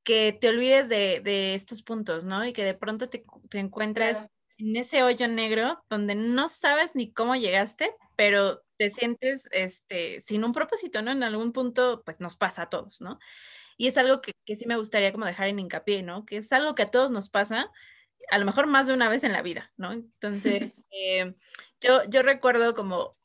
que 0.03 0.31
te 0.33 0.50
olvides 0.50 0.89
de, 0.89 1.21
de, 1.23 1.53
estos 1.53 1.83
puntos, 1.83 2.23
¿no? 2.23 2.44
Y 2.45 2.53
que 2.53 2.63
de 2.63 2.73
pronto 2.73 3.09
te, 3.09 3.23
te 3.50 3.59
encuentres 3.59 4.19
claro 4.19 4.36
en 4.57 4.75
ese 4.75 5.04
hoyo 5.04 5.27
negro 5.27 5.83
donde 5.89 6.15
no 6.15 6.50
sabes 6.50 6.95
ni 6.95 7.12
cómo 7.13 7.36
llegaste, 7.36 7.95
pero 8.15 8.63
te 8.77 8.89
sientes 8.89 9.50
este, 9.51 10.21
sin 10.21 10.44
un 10.44 10.54
propósito, 10.54 11.01
¿no? 11.01 11.12
En 11.12 11.24
algún 11.24 11.54
punto, 11.54 12.04
pues 12.06 12.19
nos 12.19 12.36
pasa 12.36 12.63
a 12.63 12.69
todos, 12.69 13.01
¿no? 13.01 13.19
Y 13.77 13.88
es 13.88 13.98
algo 13.98 14.21
que, 14.21 14.33
que 14.45 14.56
sí 14.56 14.68
me 14.68 14.77
gustaría 14.77 15.12
como 15.12 15.25
dejar 15.25 15.48
en 15.50 15.59
hincapié, 15.59 16.04
¿no? 16.04 16.25
Que 16.25 16.38
es 16.38 16.51
algo 16.54 16.75
que 16.75 16.83
a 16.83 16.88
todos 16.88 17.12
nos 17.12 17.30
pasa, 17.30 17.71
a 18.31 18.39
lo 18.39 18.45
mejor 18.45 18.68
más 18.68 18.88
de 18.88 18.94
una 18.94 19.09
vez 19.09 19.24
en 19.24 19.33
la 19.33 19.42
vida, 19.44 19.71
¿no? 19.77 19.94
Entonces, 19.94 20.74
eh, 20.92 21.36
yo, 21.81 22.04
yo 22.09 22.24
recuerdo 22.24 22.75
como, 22.75 23.18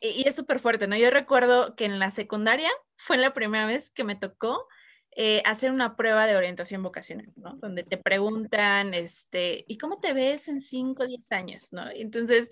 y, 0.00 0.22
y 0.22 0.28
es 0.28 0.36
súper 0.36 0.60
fuerte, 0.60 0.88
¿no? 0.88 0.96
Yo 0.96 1.10
recuerdo 1.10 1.76
que 1.76 1.84
en 1.86 1.98
la 1.98 2.10
secundaria 2.10 2.70
fue 2.96 3.18
la 3.18 3.34
primera 3.34 3.66
vez 3.66 3.90
que 3.90 4.04
me 4.04 4.16
tocó 4.16 4.66
eh, 5.16 5.42
hacer 5.44 5.70
una 5.70 5.96
prueba 5.96 6.26
de 6.26 6.36
orientación 6.36 6.82
vocacional, 6.82 7.32
¿no? 7.36 7.56
Donde 7.56 7.84
te 7.84 7.96
preguntan, 7.96 8.94
este, 8.94 9.64
¿y 9.68 9.78
cómo 9.78 10.00
te 10.00 10.12
ves 10.12 10.48
en 10.48 10.60
5 10.60 11.02
o 11.02 11.06
10 11.06 11.20
años, 11.30 11.72
¿no? 11.72 11.88
Entonces, 11.90 12.50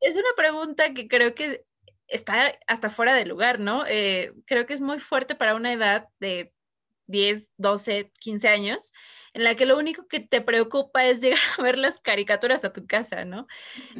es 0.00 0.14
una 0.14 0.30
pregunta 0.36 0.92
que 0.94 1.08
creo 1.08 1.34
que 1.34 1.64
está 2.08 2.58
hasta 2.66 2.90
fuera 2.90 3.14
de 3.14 3.24
lugar, 3.24 3.60
¿no? 3.60 3.84
Eh, 3.86 4.32
creo 4.46 4.66
que 4.66 4.74
es 4.74 4.80
muy 4.80 5.00
fuerte 5.00 5.34
para 5.34 5.54
una 5.54 5.72
edad 5.72 6.08
de 6.18 6.52
10, 7.06 7.52
12, 7.56 8.12
15 8.18 8.48
años, 8.48 8.92
en 9.32 9.44
la 9.44 9.54
que 9.54 9.66
lo 9.66 9.78
único 9.78 10.06
que 10.06 10.20
te 10.20 10.40
preocupa 10.40 11.04
es 11.04 11.20
llegar 11.20 11.38
a 11.58 11.62
ver 11.62 11.78
las 11.78 11.98
caricaturas 11.98 12.64
a 12.64 12.72
tu 12.72 12.86
casa, 12.86 13.24
¿no? 13.24 13.46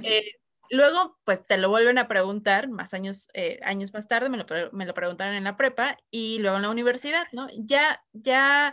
Eh, 0.02 0.39
Luego, 0.70 1.18
pues 1.24 1.44
te 1.46 1.58
lo 1.58 1.68
vuelven 1.68 1.98
a 1.98 2.08
preguntar 2.08 2.68
más 2.68 2.94
años, 2.94 3.28
eh, 3.34 3.58
años 3.62 3.92
más 3.92 4.06
tarde, 4.06 4.28
me 4.28 4.36
lo, 4.36 4.46
me 4.72 4.86
lo, 4.86 4.94
preguntaron 4.94 5.34
en 5.34 5.44
la 5.44 5.56
prepa 5.56 5.96
y 6.10 6.38
luego 6.38 6.56
en 6.56 6.62
la 6.62 6.70
universidad, 6.70 7.26
¿no? 7.32 7.48
Ya, 7.58 8.04
ya, 8.12 8.72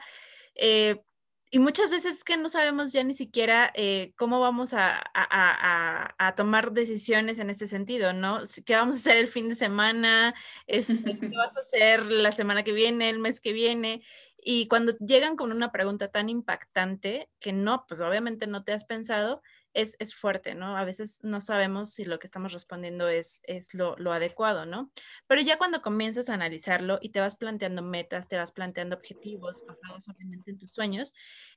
eh, 0.56 1.02
y 1.50 1.60
muchas 1.60 1.90
veces 1.90 2.24
que 2.26 2.36
no 2.36 2.50
sabemos 2.50 2.92
ya 2.92 3.04
ni 3.04 3.14
siquiera 3.14 3.72
eh, 3.74 4.12
cómo 4.18 4.42
vamos 4.42 4.74
a, 4.74 4.98
a, 4.98 5.04
a, 5.14 6.16
a, 6.18 6.36
tomar 6.36 6.74
decisiones 6.74 7.40
en 7.40 7.50
este 7.50 7.68
sentido, 7.68 8.12
¿no? 8.12 8.42
¿Qué 8.66 8.76
vamos 8.76 8.96
a 8.96 9.00
hacer 9.00 9.18
el 9.18 9.28
fin 9.28 9.48
de 9.48 9.56
semana? 9.56 10.36
Este, 10.68 10.94
¿Qué 11.18 11.30
vas 11.36 11.56
a 11.56 11.62
hacer 11.62 12.06
la 12.06 12.34
semana 12.34 12.64
que 12.64 12.74
viene, 12.74 13.10
el 13.10 13.20
mes 13.20 13.40
que 13.40 13.54
viene? 13.54 14.04
Y 14.38 14.68
cuando 14.68 14.98
llegan 15.00 15.38
con 15.38 15.52
una 15.54 15.72
pregunta 15.72 16.10
tan 16.10 16.28
impactante 16.30 17.30
que 17.40 17.54
no, 17.54 17.86
pues 17.88 18.02
obviamente 18.02 18.46
no 18.46 18.64
te 18.64 18.74
has 18.74 18.84
pensado, 18.84 19.42
es, 19.78 20.16
fuerte, 20.16 20.56
¿no? 20.56 20.76
A 20.76 20.84
veces 20.84 21.20
no 21.24 21.40
sabemos 21.40 21.94
si 21.94 22.06
lo 22.06 22.20
que 22.20 22.26
estamos 22.26 22.52
respondiendo 22.52 23.08
es, 23.08 23.42
es 23.44 23.74
lo, 23.74 23.96
lo, 23.98 24.12
adecuado, 24.12 24.66
¿no? 24.66 24.92
Pero 25.28 25.42
ya 25.42 25.58
cuando 25.58 25.82
comienzas 25.82 26.30
a 26.30 26.34
analizarlo 26.34 26.98
y 27.02 27.10
te 27.10 27.20
vas 27.20 27.36
planteando 27.36 27.84
metas, 27.84 28.28
te 28.28 28.38
vas 28.38 28.52
planteando 28.52 28.96
objetivos 28.96 29.64
basados 29.68 30.10
obviamente 30.10 30.52
en 30.52 30.58
tus 30.58 30.74
sueños, 30.74 31.14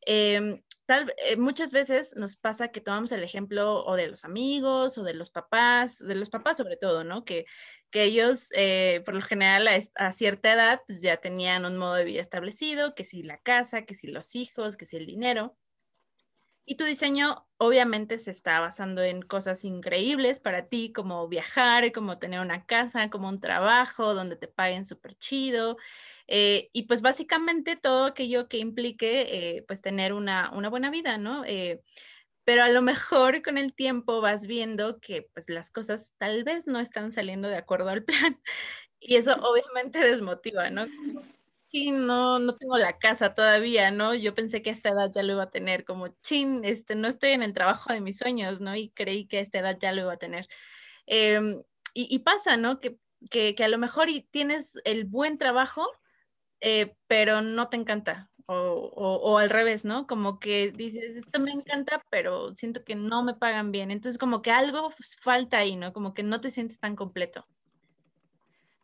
eh, 0.06 0.62
tal, 0.84 1.14
eh, 1.26 1.36
muchas 1.36 1.72
veces 1.72 2.14
nos 2.16 2.36
pasa 2.36 2.68
que 2.68 2.80
tomamos 2.80 3.12
el 3.12 3.22
ejemplo 3.22 3.84
o 3.84 3.96
de 3.96 4.08
los 4.08 4.24
amigos 4.24 4.98
o 4.98 5.02
de 5.02 5.14
los 5.14 5.30
papás, 5.30 5.98
de 5.98 6.14
los 6.14 6.30
papás 6.30 6.58
sobre 6.58 6.76
todo, 6.76 7.04
¿no? 7.04 7.24
Que, 7.24 7.46
que 7.90 8.04
ellos, 8.04 8.50
eh, 8.54 9.02
por 9.04 9.14
lo 9.14 9.22
general, 9.22 9.66
a, 9.66 9.80
a, 9.94 10.12
cierta 10.12 10.52
edad, 10.52 10.80
pues 10.86 11.00
ya 11.02 11.16
tenían 11.16 11.64
un 11.64 11.76
modo 11.78 11.94
de 11.94 12.04
vida 12.04 12.20
establecido, 12.20 12.94
que 12.94 13.04
si 13.04 13.22
la 13.22 13.38
casa, 13.38 13.82
que 13.82 13.94
si 13.94 14.06
los 14.08 14.36
hijos, 14.36 14.76
que 14.76 14.86
si 14.86 14.96
el 14.96 15.06
dinero 15.06 15.56
Y 16.70 16.76
tu 16.76 16.84
diseño 16.84 17.48
obviamente 17.56 18.16
se 18.20 18.30
está 18.30 18.60
basando 18.60 19.02
en 19.02 19.22
cosas 19.22 19.64
increíbles 19.64 20.38
para 20.38 20.68
ti, 20.68 20.92
como 20.92 21.26
viajar, 21.26 21.90
como 21.90 22.20
tener 22.20 22.38
una 22.38 22.64
casa, 22.64 23.10
como 23.10 23.28
un 23.28 23.40
trabajo 23.40 24.14
donde 24.14 24.36
te 24.36 24.46
paguen 24.46 24.84
súper 24.84 25.16
chido. 25.16 25.78
Eh, 26.28 26.70
y 26.72 26.84
pues 26.84 27.02
básicamente 27.02 27.74
todo 27.74 28.04
aquello 28.04 28.48
que 28.48 28.58
implique 28.58 29.56
eh, 29.56 29.64
pues 29.66 29.82
tener 29.82 30.12
una, 30.12 30.52
una, 30.54 30.68
buena 30.68 30.90
vida, 30.90 31.18
¿no? 31.18 31.44
Eh, 31.44 31.82
pero 32.44 32.62
a 32.62 32.68
lo 32.68 32.82
mejor 32.82 33.42
con 33.42 33.58
el 33.58 33.74
tiempo 33.74 34.20
vas 34.20 34.46
viendo 34.46 35.00
que 35.00 35.28
pues 35.34 35.48
las 35.50 35.72
cosas 35.72 36.12
tal 36.18 36.44
vez 36.44 36.68
no 36.68 36.78
están 36.78 37.10
saliendo 37.10 37.48
de 37.48 37.56
acuerdo 37.56 37.88
al 37.88 38.04
plan 38.04 38.40
y 39.00 39.16
eso 39.16 39.34
obviamente 39.42 39.98
desmotiva, 39.98 40.70
¿no? 40.70 40.86
Sí, 41.72 41.92
no, 41.92 42.40
no 42.40 42.56
tengo 42.56 42.76
la 42.78 42.98
casa 42.98 43.32
todavía, 43.32 43.92
¿no? 43.92 44.12
Yo 44.14 44.34
pensé 44.34 44.60
que 44.60 44.70
a 44.70 44.72
esta 44.72 44.88
edad 44.88 45.12
ya 45.14 45.22
lo 45.22 45.34
iba 45.34 45.44
a 45.44 45.50
tener, 45.50 45.84
como, 45.84 46.08
chin, 46.20 46.64
este, 46.64 46.96
no 46.96 47.06
estoy 47.06 47.30
en 47.30 47.44
el 47.44 47.52
trabajo 47.52 47.92
de 47.92 48.00
mis 48.00 48.18
sueños, 48.18 48.60
¿no? 48.60 48.74
Y 48.74 48.90
creí 48.90 49.26
que 49.26 49.38
a 49.38 49.40
esta 49.40 49.60
edad 49.60 49.78
ya 49.80 49.92
lo 49.92 50.00
iba 50.02 50.12
a 50.14 50.16
tener. 50.16 50.48
Em, 51.06 51.62
y, 51.94 52.20
pasa, 52.20 52.56
¿no? 52.56 52.80
Que, 52.80 52.98
que, 53.30 53.54
a 53.64 53.68
lo 53.68 53.78
mejor 53.78 54.08
tienes 54.30 54.74
el 54.84 55.04
buen 55.06 55.38
trabajo, 55.38 55.86
eh, 56.60 56.96
pero 57.08 57.42
no 57.42 57.68
te 57.70 57.76
encanta. 57.78 58.30
O, 58.46 58.56
o, 58.96 59.38
al 59.38 59.50
revés, 59.50 59.84
¿no? 59.86 60.06
Como 60.06 60.40
que 60.40 60.72
dices, 60.72 61.16
esto 61.16 61.40
me 61.40 61.52
encanta, 61.52 62.02
pero 62.10 62.54
siento 62.56 62.84
que 62.84 62.96
no 62.96 63.22
me 63.24 63.34
pagan 63.34 63.72
bien. 63.72 63.90
Entonces, 63.92 64.18
como 64.18 64.42
que 64.42 64.52
algo 64.52 64.90
falta 65.22 65.58
ahí, 65.58 65.76
¿no? 65.76 65.92
Como 65.94 66.14
que 66.14 66.22
no 66.24 66.40
te 66.40 66.50
sientes 66.52 66.80
tan 66.80 66.96
completo. 66.96 67.46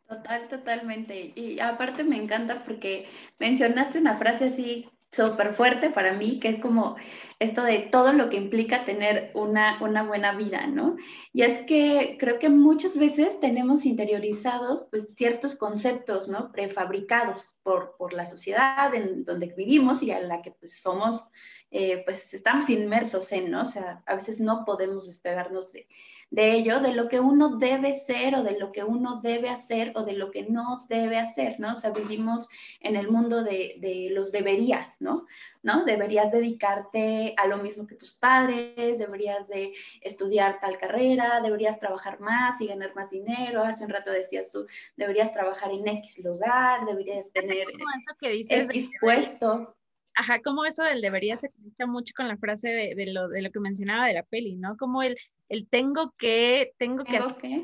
Total, 0.09 0.47
totalmente. 0.49 1.33
Y 1.35 1.59
aparte 1.59 2.05
me 2.05 2.17
encanta 2.17 2.63
porque 2.63 3.09
mencionaste 3.39 3.99
una 3.99 4.17
frase 4.17 4.47
así 4.47 4.89
súper 5.11 5.55
fuerte 5.55 5.91
para 5.91 6.13
mí, 6.13 6.39
que 6.39 6.49
es 6.49 6.61
como 6.61 6.97
esto 7.39 7.63
de 7.63 7.79
todo 7.91 8.13
lo 8.13 8.29
que 8.29 8.37
implica 8.37 8.85
tener 8.85 9.31
una, 9.35 9.83
una 9.83 10.03
buena 10.03 10.33
vida, 10.37 10.67
¿no? 10.67 10.97
Y 11.33 11.43
es 11.43 11.59
que 11.67 12.17
creo 12.21 12.39
que 12.39 12.51
muchas 12.51 12.97
veces 12.97 13.41
tenemos 13.41 13.85
interiorizados 13.85 14.87
pues, 14.91 15.15
ciertos 15.17 15.55
conceptos, 15.57 16.29
¿no? 16.29 16.53
Prefabricados 16.53 17.57
por, 17.63 17.97
por 17.97 18.13
la 18.13 18.27
sociedad 18.27 18.95
en 18.95 19.25
donde 19.25 19.55
vivimos 19.57 20.03
y 20.03 20.11
a 20.13 20.21
la 20.21 20.43
que 20.43 20.53
pues, 20.53 20.81
somos, 20.81 21.29
eh, 21.71 22.03
pues 22.05 22.33
estamos 22.35 22.69
inmersos 22.69 23.33
en, 23.33 23.51
¿no? 23.51 23.63
O 23.63 23.67
sea, 23.67 24.03
a 24.07 24.15
veces 24.15 24.39
no 24.39 24.65
podemos 24.65 25.07
despegarnos 25.07 25.73
de, 25.73 25.89
de 26.31 26.53
ello, 26.53 26.81
de 26.81 26.93
lo 26.93 27.09
que 27.09 27.21
uno 27.21 27.57
debe 27.57 27.93
ser 27.93 28.35
o 28.35 28.43
de 28.43 28.59
lo 28.59 28.73
que 28.73 28.83
uno 28.83 29.21
debe 29.23 29.49
hacer 29.49 29.93
o 29.95 30.05
de 30.05 30.15
lo 30.15 30.31
que 30.31 30.45
no 30.45 30.85
debe 30.89 31.19
hacer, 31.19 31.61
¿no? 31.61 31.75
O 31.75 31.77
sea, 31.77 31.91
vivimos 31.91 32.49
en 32.81 32.97
el 32.97 33.11
mundo 33.11 33.45
de, 33.45 34.09
los 34.11 34.33
deberías, 34.33 34.97
¿no? 35.01 35.27
¿no? 35.63 35.85
Deberías 35.85 36.33
dedicarte 36.33 37.35
a 37.37 37.47
lo 37.47 37.59
mismo 37.59 37.87
que 37.87 37.95
tus 37.95 38.13
padres, 38.13 38.99
deberías 38.99 39.47
de 39.49 39.73
estudiar 40.01 40.59
tal 40.61 40.79
carrera, 40.79 41.41
deberías 41.41 41.79
trabajar 41.79 42.19
más 42.21 42.61
y 42.61 42.67
ganar 42.67 42.95
más 42.97 43.11
dinero. 43.11 43.63
Hace 43.63 43.85
un 43.85 43.91
rato 43.91 44.11
decías 44.11 44.51
tú, 44.51 44.67
deberías 44.97 45.33
trabajar 45.33 45.71
en 45.71 45.87
X 45.87 46.19
lugar, 46.25 46.85
deberías 46.87 47.31
tener 47.33 47.69
eso 47.69 48.17
que 48.21 48.31
dices 48.31 48.69
X 48.69 48.91
puesto 49.01 49.76
ajá, 50.17 50.41
como 50.41 50.65
eso 50.65 50.83
del 50.83 51.01
debería 51.01 51.37
se 51.37 51.51
conecta 51.51 51.87
mucho 51.87 52.13
con 52.17 52.27
la 52.27 52.37
frase 52.37 52.95
de, 52.97 53.13
lo, 53.13 53.29
de 53.29 53.43
lo 53.43 53.51
que 53.51 53.61
mencionaba 53.61 54.07
de 54.07 54.15
la 54.15 54.23
peli, 54.23 54.57
¿no? 54.57 54.77
Como 54.77 55.03
el, 55.03 55.17
el 55.49 55.69
tengo 55.69 56.13
que, 56.19 56.73
tengo 56.79 57.05
que 57.05 57.19
hacer. 57.19 57.63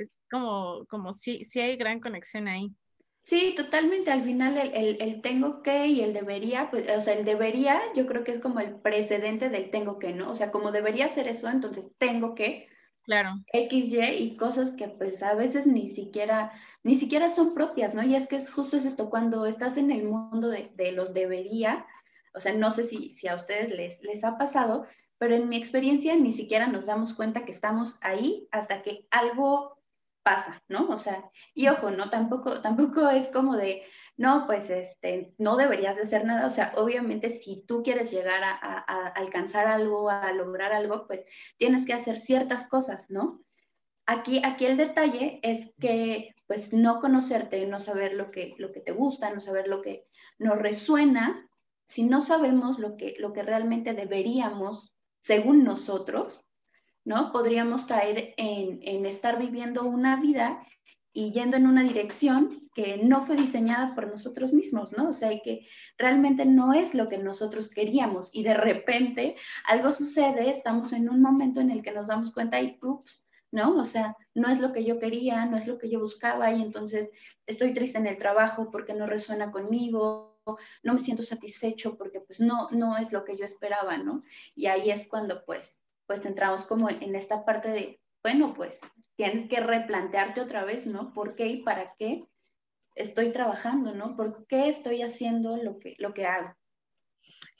Es 0.00 0.10
como, 0.30 0.84
como 0.86 1.12
sí, 1.12 1.44
sí 1.44 1.60
hay 1.60 1.76
gran 1.76 2.00
conexión 2.00 2.48
ahí. 2.48 2.70
Sí, 3.22 3.52
totalmente. 3.54 4.10
Al 4.10 4.22
final 4.22 4.56
el, 4.56 5.00
el, 5.02 5.20
tengo 5.20 5.62
que 5.62 5.86
y 5.86 6.00
el 6.00 6.14
debería, 6.14 6.70
pues, 6.70 6.88
o 6.96 7.00
sea, 7.00 7.12
el 7.14 7.24
debería 7.24 7.80
yo 7.94 8.06
creo 8.06 8.24
que 8.24 8.32
es 8.32 8.40
como 8.40 8.60
el 8.60 8.80
precedente 8.80 9.50
del 9.50 9.70
tengo 9.70 9.98
que, 9.98 10.12
¿no? 10.14 10.30
O 10.30 10.34
sea, 10.34 10.50
como 10.50 10.72
debería 10.72 11.06
hacer 11.06 11.28
eso, 11.28 11.48
entonces 11.48 11.84
tengo 11.98 12.34
que, 12.34 12.68
Claro. 13.08 13.36
X, 13.54 13.88
Y 13.88 13.98
y 13.98 14.36
cosas 14.36 14.72
que 14.72 14.86
pues 14.86 15.22
a 15.22 15.32
veces 15.32 15.66
ni 15.66 15.88
siquiera, 15.88 16.52
ni 16.82 16.94
siquiera 16.94 17.30
son 17.30 17.54
propias, 17.54 17.94
¿no? 17.94 18.02
Y 18.02 18.14
es 18.14 18.26
que 18.26 18.36
es 18.36 18.50
justo 18.50 18.76
es 18.76 18.84
esto, 18.84 19.08
cuando 19.08 19.46
estás 19.46 19.78
en 19.78 19.90
el 19.90 20.04
mundo 20.04 20.50
de, 20.50 20.70
de 20.74 20.92
los 20.92 21.14
debería, 21.14 21.86
o 22.34 22.40
sea, 22.40 22.52
no 22.52 22.70
sé 22.70 22.84
si, 22.84 23.14
si 23.14 23.26
a 23.26 23.34
ustedes 23.34 23.74
les, 23.74 24.02
les 24.02 24.24
ha 24.24 24.36
pasado, 24.36 24.86
pero 25.16 25.34
en 25.34 25.48
mi 25.48 25.56
experiencia 25.56 26.14
ni 26.16 26.34
siquiera 26.34 26.66
nos 26.66 26.84
damos 26.84 27.14
cuenta 27.14 27.46
que 27.46 27.52
estamos 27.52 27.98
ahí 28.02 28.46
hasta 28.50 28.82
que 28.82 29.06
algo 29.10 29.78
pasa, 30.22 30.62
¿no? 30.68 30.90
O 30.90 30.98
sea, 30.98 31.30
y 31.54 31.68
ojo, 31.68 31.90
¿no? 31.90 32.10
Tampoco, 32.10 32.60
tampoco 32.60 33.08
es 33.08 33.30
como 33.30 33.56
de, 33.56 33.84
no, 34.18 34.46
pues 34.46 34.68
este, 34.68 35.32
no 35.38 35.56
deberías 35.56 35.94
de 35.94 36.02
hacer 36.02 36.24
nada. 36.24 36.46
O 36.46 36.50
sea, 36.50 36.74
obviamente 36.76 37.30
si 37.30 37.64
tú 37.66 37.84
quieres 37.84 38.10
llegar 38.10 38.42
a, 38.42 38.78
alcanzar 39.14 39.68
algo, 39.68 40.10
a 40.10 40.32
lograr 40.32 40.72
algo, 40.72 41.06
pues 41.06 41.20
tienes 41.56 41.86
que 41.86 41.92
hacer 41.92 42.18
ciertas 42.18 42.66
cosas, 42.66 43.10
¿no? 43.10 43.40
Aquí, 44.06 44.42
aquí 44.44 44.66
el 44.66 44.76
detalle 44.76 45.38
es 45.42 45.70
que 45.78 46.34
pues 46.48 46.72
no 46.72 46.98
conocerte, 47.00 47.64
no 47.66 47.78
saber 47.78 48.14
lo 48.14 48.32
que, 48.32 48.54
lo 48.58 48.72
que 48.72 48.80
te 48.80 48.90
gusta, 48.90 49.30
no 49.32 49.40
saber 49.40 49.68
lo 49.68 49.82
que 49.82 50.06
nos 50.38 50.58
resuena, 50.58 51.48
si 51.84 52.02
no 52.02 52.20
sabemos 52.20 52.80
lo 52.80 52.96
que, 52.96 53.14
lo 53.18 53.32
que 53.32 53.44
realmente 53.44 53.92
deberíamos, 53.92 54.96
según 55.20 55.62
nosotros, 55.62 56.44
¿no? 57.04 57.30
Podríamos 57.30 57.84
caer 57.84 58.34
en, 58.36 58.80
en 58.82 59.06
estar 59.06 59.38
viviendo 59.38 59.84
una 59.84 60.20
vida 60.20 60.66
y 61.12 61.32
yendo 61.32 61.56
en 61.56 61.66
una 61.66 61.82
dirección 61.82 62.70
que 62.74 62.98
no 62.98 63.24
fue 63.24 63.36
diseñada 63.36 63.94
por 63.94 64.06
nosotros 64.08 64.52
mismos, 64.52 64.96
¿no? 64.96 65.08
O 65.08 65.12
sea, 65.12 65.30
que 65.40 65.66
realmente 65.96 66.44
no 66.44 66.72
es 66.72 66.94
lo 66.94 67.08
que 67.08 67.18
nosotros 67.18 67.68
queríamos 67.68 68.30
y 68.32 68.42
de 68.42 68.54
repente 68.54 69.36
algo 69.66 69.90
sucede, 69.90 70.50
estamos 70.50 70.92
en 70.92 71.08
un 71.08 71.20
momento 71.20 71.60
en 71.60 71.70
el 71.70 71.82
que 71.82 71.92
nos 71.92 72.06
damos 72.06 72.32
cuenta 72.32 72.60
y, 72.60 72.78
ups, 72.82 73.26
¿no? 73.50 73.76
O 73.78 73.84
sea, 73.84 74.16
no 74.34 74.48
es 74.50 74.60
lo 74.60 74.72
que 74.72 74.84
yo 74.84 74.98
quería, 74.98 75.46
no 75.46 75.56
es 75.56 75.66
lo 75.66 75.78
que 75.78 75.88
yo 75.88 75.98
buscaba 76.00 76.52
y 76.52 76.62
entonces 76.62 77.10
estoy 77.46 77.72
triste 77.72 77.98
en 77.98 78.06
el 78.06 78.18
trabajo 78.18 78.70
porque 78.70 78.94
no 78.94 79.06
resuena 79.06 79.50
conmigo, 79.50 80.40
no 80.82 80.92
me 80.92 80.98
siento 80.98 81.22
satisfecho 81.22 81.96
porque 81.96 82.20
pues 82.20 82.40
no, 82.40 82.68
no 82.70 82.96
es 82.96 83.12
lo 83.12 83.24
que 83.24 83.36
yo 83.36 83.44
esperaba, 83.44 83.96
¿no? 83.98 84.22
Y 84.54 84.66
ahí 84.66 84.90
es 84.90 85.08
cuando 85.08 85.44
pues, 85.44 85.78
pues 86.06 86.24
entramos 86.24 86.64
como 86.64 86.88
en 86.90 87.14
esta 87.14 87.44
parte 87.44 87.68
de, 87.68 88.00
bueno, 88.22 88.54
pues 88.54 88.80
tienes 89.18 89.48
que 89.48 89.58
replantearte 89.58 90.40
otra 90.40 90.64
vez, 90.64 90.86
¿no? 90.86 91.12
¿Por 91.12 91.34
qué 91.34 91.48
y 91.48 91.62
para 91.64 91.92
qué 91.98 92.28
estoy 92.94 93.32
trabajando, 93.32 93.92
¿no? 93.92 94.16
¿Por 94.16 94.46
qué 94.46 94.68
estoy 94.68 95.02
haciendo 95.02 95.56
lo 95.56 95.80
que, 95.80 95.96
lo 95.98 96.14
que 96.14 96.24
hago? 96.24 96.54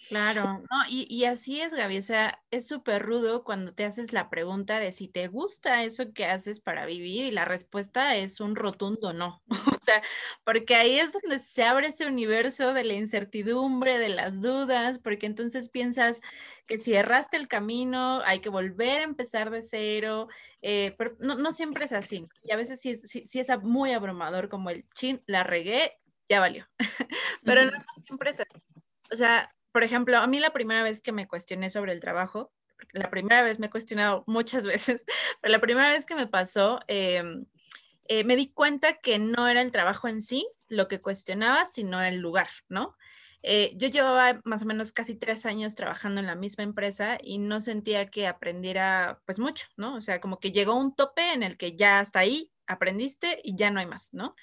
Claro, 0.08 0.62
no, 0.70 0.84
y, 0.88 1.06
y, 1.14 1.26
así 1.26 1.60
es, 1.60 1.74
Gaby, 1.74 1.98
o 1.98 2.02
sea, 2.02 2.42
es 2.50 2.66
súper 2.66 3.02
rudo 3.02 3.44
cuando 3.44 3.74
te 3.74 3.84
haces 3.84 4.14
la 4.14 4.30
pregunta 4.30 4.80
de 4.80 4.90
si 4.90 5.06
te 5.06 5.28
gusta 5.28 5.84
eso 5.84 6.14
que 6.14 6.24
haces 6.24 6.60
para 6.60 6.86
vivir 6.86 7.26
y 7.26 7.30
la 7.30 7.44
respuesta 7.44 8.16
es 8.16 8.40
un 8.40 8.56
rotundo 8.56 9.12
no, 9.12 9.42
o 9.78 9.78
sea, 9.82 10.02
porque 10.44 10.76
ahí 10.76 10.98
es 10.98 11.12
donde 11.12 11.38
se 11.38 11.62
abre 11.62 11.88
ese 11.88 12.06
universo 12.06 12.72
de 12.72 12.84
la 12.84 12.94
incertidumbre, 12.94 13.98
de 13.98 14.08
las 14.08 14.40
dudas, 14.40 14.98
porque 14.98 15.26
entonces 15.26 15.68
piensas 15.68 16.22
que 16.66 16.78
si 16.78 16.94
erraste 16.94 17.36
el 17.36 17.46
camino 17.46 18.22
hay 18.24 18.40
que 18.40 18.48
volver 18.48 19.00
a 19.00 19.04
empezar 19.04 19.50
de 19.50 19.60
cero, 19.60 20.28
eh, 20.62 20.94
pero 20.96 21.16
no, 21.18 21.34
no, 21.34 21.52
siempre 21.52 21.84
es 21.84 21.92
así, 21.92 22.26
y 22.44 22.52
a 22.52 22.56
veces 22.56 22.80
sí, 22.80 22.96
sí, 22.96 23.26
sí 23.26 23.40
es 23.40 23.48
muy 23.62 23.92
abrumador 23.92 24.48
como 24.48 24.70
el 24.70 24.88
chin, 24.94 25.22
la 25.26 25.44
regué, 25.44 25.90
ya 26.30 26.40
valió, 26.40 26.66
pero 27.44 27.66
no, 27.66 27.72
no 27.72 28.02
siempre 28.06 28.30
es 28.30 28.40
así. 28.40 28.62
O 29.10 29.16
sea, 29.16 29.50
por 29.78 29.84
ejemplo, 29.84 30.18
a 30.18 30.26
mí 30.26 30.40
la 30.40 30.52
primera 30.52 30.82
vez 30.82 31.00
que 31.00 31.12
me 31.12 31.28
cuestioné 31.28 31.70
sobre 31.70 31.92
el 31.92 32.00
trabajo, 32.00 32.50
la 32.90 33.10
primera 33.10 33.42
vez 33.42 33.60
me 33.60 33.66
he 33.66 33.70
cuestionado 33.70 34.24
muchas 34.26 34.66
veces, 34.66 35.04
pero 35.40 35.52
la 35.52 35.60
primera 35.60 35.88
vez 35.90 36.04
que 36.04 36.16
me 36.16 36.26
pasó, 36.26 36.80
em, 36.88 37.46
eh, 38.08 38.24
me 38.24 38.34
di 38.34 38.48
cuenta 38.48 38.94
que 38.94 39.20
no 39.20 39.46
era 39.46 39.62
el 39.62 39.70
trabajo 39.70 40.08
en 40.08 40.20
sí 40.20 40.48
lo 40.66 40.88
que 40.88 41.00
cuestionaba, 41.00 41.64
sino 41.64 42.02
el 42.02 42.16
lugar, 42.16 42.48
¿no? 42.68 42.96
Eh, 43.44 43.72
yo 43.76 43.86
llevaba 43.86 44.40
más 44.42 44.62
o 44.62 44.64
menos 44.64 44.90
casi 44.90 45.14
tres 45.14 45.46
años 45.46 45.76
trabajando 45.76 46.18
en 46.18 46.26
la 46.26 46.34
misma 46.34 46.64
empresa 46.64 47.16
y 47.22 47.38
no 47.38 47.60
sentía 47.60 48.10
que 48.10 48.26
aprendiera 48.26 49.22
pues 49.26 49.38
mucho, 49.38 49.68
¿no? 49.76 49.94
O 49.94 50.00
sea, 50.00 50.20
como 50.20 50.40
que 50.40 50.50
llegó 50.50 50.74
un 50.74 50.92
tope 50.92 51.34
en 51.34 51.44
el 51.44 51.56
que 51.56 51.76
ya 51.76 52.00
hasta 52.00 52.18
ahí 52.18 52.50
aprendiste 52.66 53.40
y 53.44 53.54
ya 53.54 53.70
no 53.70 53.78
hay 53.78 53.86
más, 53.86 54.12
¿no? 54.12 54.34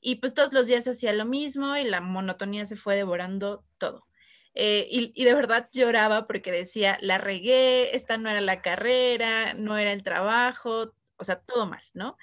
Y 0.00 0.16
pues 0.16 0.32
todos 0.32 0.54
los 0.54 0.66
días 0.66 0.88
hacía 0.88 1.12
lo 1.12 1.26
mismo 1.26 1.76
y 1.76 1.84
la 1.84 2.00
monotonía 2.00 2.64
se 2.64 2.76
fue 2.76 2.96
devorando 2.96 3.62
todo. 3.76 4.06
Eh, 4.54 4.88
y, 4.90 5.24
de 5.24 5.34
verdad 5.34 5.68
lloraba 5.72 6.26
porque 6.26 6.50
decía, 6.50 6.98
la 7.00 7.18
regué, 7.18 7.94
esta 7.96 8.18
no 8.18 8.30
era 8.30 8.40
la 8.40 8.62
carrera, 8.62 9.54
no 9.54 9.78
era 9.78 9.92
el 9.92 10.02
trabajo, 10.02 10.92
o 11.16 11.24
sea, 11.24 11.40
todo 11.40 11.66
mal, 11.66 11.82
¿no? 11.94 12.16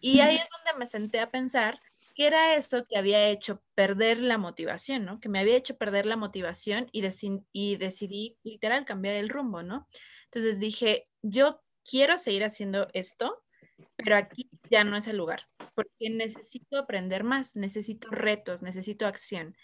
Y 0.00 0.20
ahí 0.20 0.36
es 0.36 0.48
donde 0.50 0.78
me 0.78 0.86
senté 0.86 1.20
a 1.20 1.30
pensar 1.30 1.80
qué 2.14 2.26
era 2.26 2.54
eso 2.54 2.86
que 2.86 2.96
había 2.96 3.28
hecho 3.28 3.62
perder 3.74 4.18
la 4.18 4.38
motivación, 4.38 5.04
¿no? 5.04 5.18
Que 5.20 5.28
me 5.28 5.40
había 5.40 5.56
hecho 5.56 5.76
perder 5.76 6.06
la 6.06 6.16
motivación 6.16 6.88
y, 6.92 7.02
y 7.52 7.76
decidí 7.76 8.36
literal 8.44 8.84
cambiar 8.84 9.16
el 9.16 9.28
rumbo, 9.28 9.62
¿no? 9.62 9.88
Entonces 10.26 10.60
dije, 10.60 11.04
yo 11.22 11.62
quiero 11.88 12.18
seguir 12.18 12.44
haciendo 12.44 12.88
esto, 12.92 13.42
pero 13.96 14.16
aquí 14.16 14.48
ya 14.70 14.84
no 14.84 14.96
es 14.96 15.06
el 15.06 15.16
lugar, 15.16 15.48
porque 15.74 16.10
necesito 16.10 16.78
aprender 16.78 17.24
más, 17.24 17.56
necesito 17.56 18.10
retos, 18.10 18.62
necesito 18.62 19.06
acción. 19.06 19.56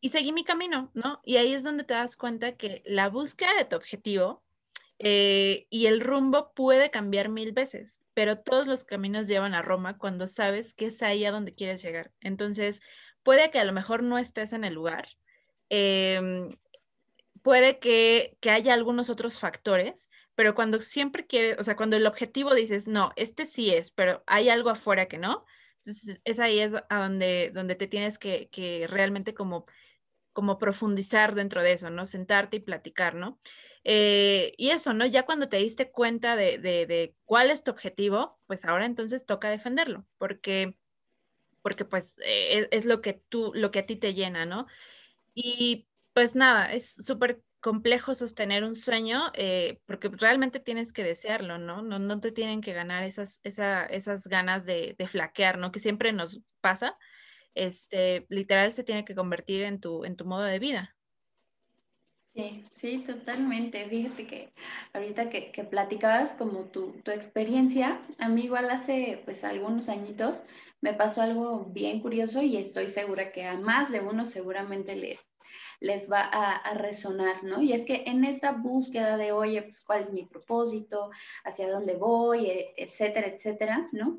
Y 0.00 0.08
seguí 0.10 0.32
mi 0.32 0.44
camino, 0.44 0.90
¿no? 0.94 1.20
Y 1.24 1.36
ahí 1.36 1.52
es 1.52 1.62
donde 1.62 1.84
te 1.84 1.94
das 1.94 2.16
cuenta 2.16 2.56
que 2.56 2.82
la 2.86 3.08
búsqueda 3.08 3.54
de 3.54 3.64
tu 3.64 3.76
objetivo 3.76 4.42
eh, 4.98 5.66
y 5.70 5.86
el 5.86 6.00
rumbo 6.00 6.52
puede 6.54 6.90
cambiar 6.90 7.28
mil 7.28 7.52
veces, 7.52 8.02
pero 8.14 8.36
todos 8.36 8.66
los 8.66 8.84
caminos 8.84 9.26
llevan 9.26 9.54
a 9.54 9.62
Roma 9.62 9.98
cuando 9.98 10.26
sabes 10.26 10.74
que 10.74 10.86
es 10.86 11.02
ahí 11.02 11.24
a 11.24 11.30
donde 11.30 11.54
quieres 11.54 11.82
llegar. 11.82 12.12
Entonces, 12.20 12.80
puede 13.22 13.50
que 13.50 13.58
a 13.58 13.64
lo 13.64 13.72
mejor 13.72 14.02
no 14.02 14.18
estés 14.18 14.52
en 14.52 14.64
el 14.64 14.74
lugar, 14.74 15.08
em, 15.68 16.56
puede 17.42 17.78
que, 17.78 18.36
que, 18.40 18.50
haya 18.50 18.74
algunos 18.74 19.10
otros 19.10 19.38
factores, 19.38 20.10
pero 20.34 20.54
cuando 20.54 20.80
siempre 20.80 21.26
quieres, 21.26 21.58
o 21.58 21.64
sea, 21.64 21.76
cuando 21.76 21.96
el 21.96 22.06
objetivo 22.06 22.54
dices, 22.54 22.88
no, 22.88 23.12
este 23.16 23.46
sí 23.46 23.70
es, 23.74 23.90
pero 23.90 24.22
hay 24.26 24.48
algo 24.50 24.70
afuera 24.70 25.06
que 25.08 25.18
no, 25.18 25.44
entonces 25.76 26.20
es 26.24 26.38
ahí 26.38 26.60
es 26.60 26.74
a 26.74 26.98
donde, 26.98 27.50
donde 27.54 27.74
te 27.74 27.86
tienes 27.86 28.18
que, 28.18 28.48
que 28.50 28.86
realmente 28.86 29.34
como 29.34 29.66
como 30.32 30.58
profundizar 30.58 31.34
dentro 31.34 31.62
de 31.62 31.72
eso, 31.72 31.90
¿no? 31.90 32.06
Sentarte 32.06 32.58
y 32.58 32.60
platicar, 32.60 33.14
¿no? 33.14 33.38
Eh, 33.84 34.52
y 34.56 34.70
eso, 34.70 34.92
¿no? 34.92 35.06
Ya 35.06 35.24
cuando 35.24 35.48
te 35.48 35.56
diste 35.56 35.90
cuenta 35.90 36.36
de, 36.36 36.58
de, 36.58 37.14
cuál 37.24 37.50
es 37.50 37.64
tu 37.64 37.70
objetivo, 37.70 38.38
pues 38.46 38.64
ahora 38.64 38.86
entonces 38.86 39.26
toca 39.26 39.50
defenderlo, 39.50 40.06
porque, 40.18 40.76
porque 41.62 41.84
pues 41.84 42.18
eh, 42.24 42.68
es, 42.70 42.84
lo 42.84 43.00
que 43.00 43.14
tú, 43.14 43.52
lo 43.54 43.70
que 43.70 43.80
a 43.80 43.86
ti 43.86 43.96
te 43.96 44.14
llena, 44.14 44.46
¿no? 44.46 44.66
Y 45.34 45.88
pues 46.12 46.34
nada, 46.36 46.72
es 46.72 46.94
súper 46.94 47.42
complejo 47.60 48.14
sostener 48.14 48.64
un 48.64 48.74
sueño 48.74 49.30
eh, 49.34 49.80
porque 49.86 50.08
realmente 50.08 50.60
tienes 50.60 50.92
que 50.92 51.04
desearlo, 51.04 51.58
¿no? 51.58 51.82
No, 51.82 52.20
te 52.20 52.32
tienen 52.32 52.60
que 52.60 52.72
ganar 52.72 53.04
esas, 53.04 53.40
esa, 53.44 53.84
esas 53.86 54.26
ganas 54.26 54.66
de, 54.66 54.94
de, 54.98 55.06
flaquear, 55.06 55.58
¿no? 55.58 55.72
Que 55.72 55.78
siempre 55.80 56.12
nos 56.12 56.40
pasa 56.60 56.98
este, 57.54 58.26
literal 58.28 58.72
se 58.72 58.84
tiene 58.84 59.04
que 59.04 59.14
convertir 59.14 59.62
en 59.62 59.80
tu, 59.80 60.04
en 60.04 60.16
tu 60.16 60.24
modo 60.24 60.44
de 60.44 60.58
vida. 60.58 60.96
Sí, 62.34 62.64
sí, 62.70 62.98
totalmente. 62.98 63.88
Fíjate 63.88 64.26
que 64.26 64.52
ahorita 64.92 65.30
que, 65.30 65.50
que 65.50 65.64
platicabas 65.64 66.34
como 66.34 66.66
tu, 66.66 66.92
tu, 67.02 67.10
experiencia, 67.10 68.00
a 68.18 68.28
mí 68.28 68.44
igual 68.44 68.70
hace 68.70 69.20
pues 69.24 69.42
algunos 69.42 69.88
añitos 69.88 70.42
me 70.80 70.94
pasó 70.94 71.22
algo 71.22 71.64
bien 71.66 72.00
curioso 72.00 72.40
y 72.42 72.56
estoy 72.56 72.88
segura 72.88 73.32
que 73.32 73.44
a 73.44 73.58
más 73.58 73.90
de 73.90 74.00
uno 74.00 74.26
seguramente 74.26 74.94
les, 74.94 75.18
les 75.80 76.10
va 76.10 76.20
a, 76.20 76.56
a, 76.56 76.74
resonar, 76.74 77.42
¿no? 77.42 77.60
Y 77.62 77.72
es 77.72 77.84
que 77.84 78.04
en 78.06 78.24
esta 78.24 78.52
búsqueda 78.52 79.16
de, 79.16 79.32
oye, 79.32 79.62
pues 79.62 79.80
cuál 79.80 80.04
es 80.04 80.12
mi 80.12 80.24
propósito, 80.24 81.10
hacia 81.44 81.70
dónde 81.70 81.94
voy, 81.94 82.46
e, 82.46 82.74
etcétera, 82.76 83.26
etcétera, 83.26 83.88
¿no? 83.92 84.18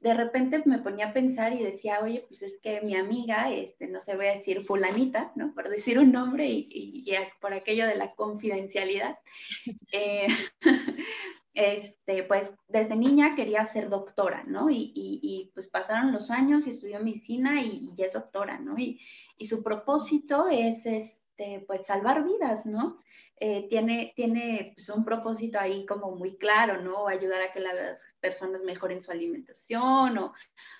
De 0.00 0.14
repente 0.14 0.62
me 0.64 0.78
ponía 0.78 1.08
a 1.08 1.12
pensar 1.12 1.52
y 1.52 1.62
decía, 1.62 2.00
oye, 2.00 2.24
pues 2.28 2.42
es 2.42 2.58
que 2.60 2.80
mi 2.82 2.94
amiga, 2.94 3.52
este, 3.52 3.88
no 3.88 4.00
se 4.00 4.16
voy 4.16 4.26
a 4.26 4.34
decir 4.34 4.64
fulanita, 4.64 5.32
¿no? 5.34 5.52
Por 5.54 5.68
decir 5.68 5.98
un 5.98 6.12
nombre 6.12 6.46
y, 6.46 6.68
y, 6.70 7.12
por 7.40 7.52
aquello 7.52 7.86
de 7.86 7.96
la 7.96 8.14
confidencialidad, 8.14 9.18
eh, 9.92 10.28
este, 11.54 12.22
pues 12.22 12.54
desde 12.68 12.94
niña 12.94 13.34
quería 13.34 13.64
ser 13.66 13.88
doctora, 13.88 14.44
¿no? 14.46 14.70
Y, 14.70 14.92
y, 14.94 15.50
pues 15.54 15.66
pasaron 15.66 16.12
los 16.12 16.30
años 16.30 16.66
y 16.66 16.70
estudió 16.70 17.00
medicina 17.00 17.60
y, 17.62 17.92
es 17.98 18.12
doctora, 18.12 18.60
¿no? 18.60 18.78
Y, 18.78 19.00
su 19.44 19.62
propósito 19.62 20.48
es, 20.48 21.17
este, 21.38 21.64
pues, 21.66 21.86
salvar 21.86 22.24
vidas, 22.24 22.66
¿no? 22.66 22.98
Eh, 23.40 23.68
tiene, 23.68 24.12
tiene 24.16 24.72
pues, 24.74 24.88
un 24.88 25.04
propósito 25.04 25.58
ahí 25.58 25.86
como 25.86 26.10
muy 26.10 26.36
claro, 26.36 26.82
¿no? 26.82 27.06
Ayudar 27.06 27.42
a 27.42 27.52
que 27.52 27.60
las 27.60 28.02
personas 28.20 28.62
mejoren 28.64 29.00
su 29.00 29.12
alimentación, 29.12 30.18
o, 30.18 30.34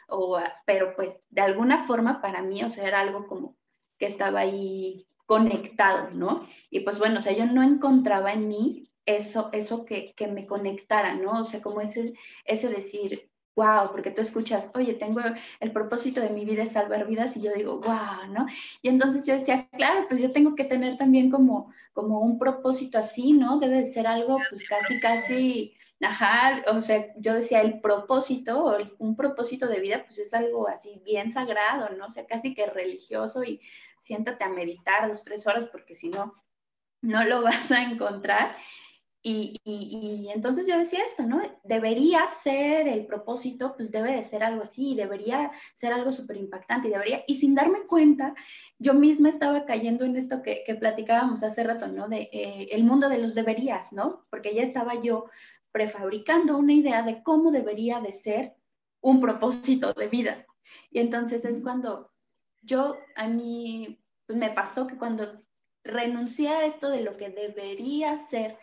o, 0.08 0.40
pero 0.66 0.94
pues 0.96 1.10
de 1.30 1.42
alguna 1.42 1.86
forma 1.86 2.20
para 2.20 2.42
mí, 2.42 2.64
o 2.64 2.70
sea, 2.70 2.86
era 2.86 3.00
algo 3.00 3.26
como 3.28 3.56
que 3.98 4.06
estaba 4.06 4.40
ahí 4.40 5.06
conectado, 5.26 6.10
¿no? 6.10 6.48
Y 6.70 6.80
pues 6.80 6.98
bueno, 6.98 7.18
o 7.18 7.20
sea, 7.20 7.32
yo 7.32 7.46
no 7.46 7.62
encontraba 7.62 8.32
en 8.32 8.48
mí 8.48 8.90
eso, 9.06 9.50
eso 9.52 9.84
que, 9.84 10.12
que 10.14 10.26
me 10.26 10.46
conectara, 10.46 11.14
¿no? 11.14 11.40
O 11.40 11.44
sea, 11.44 11.62
como 11.62 11.80
ese, 11.80 12.14
ese 12.44 12.68
decir, 12.68 13.30
wow, 13.58 13.90
porque 13.90 14.12
tú 14.12 14.20
escuchas, 14.20 14.70
oye, 14.74 14.94
tengo 14.94 15.20
el 15.58 15.72
propósito 15.72 16.20
de 16.20 16.30
mi 16.30 16.44
vida 16.44 16.62
es 16.62 16.70
salvar 16.70 17.08
vidas 17.08 17.36
y 17.36 17.40
yo 17.40 17.52
digo, 17.52 17.80
wow, 17.80 18.32
¿no? 18.32 18.46
Y 18.82 18.88
entonces 18.88 19.26
yo 19.26 19.34
decía, 19.34 19.68
claro, 19.72 20.06
pues 20.08 20.20
yo 20.20 20.30
tengo 20.30 20.54
que 20.54 20.62
tener 20.62 20.96
también 20.96 21.28
como, 21.28 21.72
como 21.92 22.20
un 22.20 22.38
propósito 22.38 22.98
así, 22.98 23.32
¿no? 23.32 23.58
Debe 23.58 23.78
de 23.78 23.92
ser 23.92 24.06
algo 24.06 24.38
pues 24.48 24.62
casi, 24.68 25.00
casi, 25.00 25.74
ajá, 26.00 26.62
o 26.68 26.80
sea, 26.82 27.12
yo 27.16 27.34
decía, 27.34 27.60
el 27.60 27.80
propósito, 27.80 28.76
un 28.98 29.16
propósito 29.16 29.66
de 29.66 29.80
vida, 29.80 30.04
pues 30.06 30.20
es 30.20 30.32
algo 30.32 30.68
así 30.68 31.02
bien 31.04 31.32
sagrado, 31.32 31.88
¿no? 31.96 32.06
O 32.06 32.10
sea, 32.10 32.26
casi 32.26 32.54
que 32.54 32.66
religioso 32.66 33.42
y 33.42 33.60
siéntate 34.02 34.44
a 34.44 34.50
meditar 34.50 35.08
dos, 35.08 35.24
tres 35.24 35.48
horas 35.48 35.64
porque 35.64 35.96
si 35.96 36.10
no, 36.10 36.32
no 37.02 37.24
lo 37.24 37.42
vas 37.42 37.72
a 37.72 37.82
encontrar. 37.82 38.56
Y, 39.20 40.28
entonces 40.32 40.66
yo 40.66 40.78
decía 40.78 41.00
esto, 41.04 41.24
¿no? 41.24 41.42
Debería 41.64 42.28
ser 42.28 42.86
el 42.86 43.04
propósito, 43.06 43.74
pues 43.74 43.90
debe 43.90 44.14
de 44.14 44.22
ser 44.22 44.44
algo 44.44 44.62
así, 44.62 44.94
debería 44.94 45.50
ser 45.74 45.92
algo 45.92 46.12
súper 46.12 46.36
impactante 46.36 46.88
y 46.88 46.92
debería, 46.92 47.24
y 47.26 47.36
sin 47.36 47.54
darme 47.54 47.86
cuenta, 47.86 48.34
yo 48.78 48.94
misma 48.94 49.28
estaba 49.28 49.66
cayendo 49.66 50.04
en 50.04 50.16
esto 50.16 50.42
que, 50.42 50.64
platicábamos 50.78 51.42
hace 51.42 51.64
rato, 51.64 51.88
¿no? 51.88 52.08
De 52.08 52.28
eh, 52.32 52.68
el 52.70 52.84
mundo 52.84 53.08
de 53.08 53.18
los 53.18 53.34
deberías, 53.34 53.92
¿no? 53.92 54.24
Porque 54.30 54.54
ya 54.54 54.62
estaba 54.62 55.00
yo 55.00 55.26
prefabricando 55.72 56.56
una 56.56 56.72
idea 56.72 57.02
de 57.02 57.22
cómo 57.22 57.50
debería 57.50 58.00
de 58.00 58.12
ser 58.12 58.54
un 59.00 59.20
propósito 59.20 59.92
de 59.92 60.08
vida. 60.08 60.46
Y 60.90 61.00
entonces 61.00 61.44
es 61.44 61.60
cuando 61.60 62.10
yo, 62.62 62.96
a 63.16 63.28
mí, 63.28 64.00
pues 64.26 64.38
me 64.38 64.50
pasó 64.50 64.86
que 64.86 64.96
cuando 64.96 65.42
renuncié 65.84 66.48
a 66.48 66.66
esto 66.66 66.88
de 66.88 67.02
lo 67.02 67.16
que 67.16 67.30
debería 67.30 68.16
ser 68.28 68.58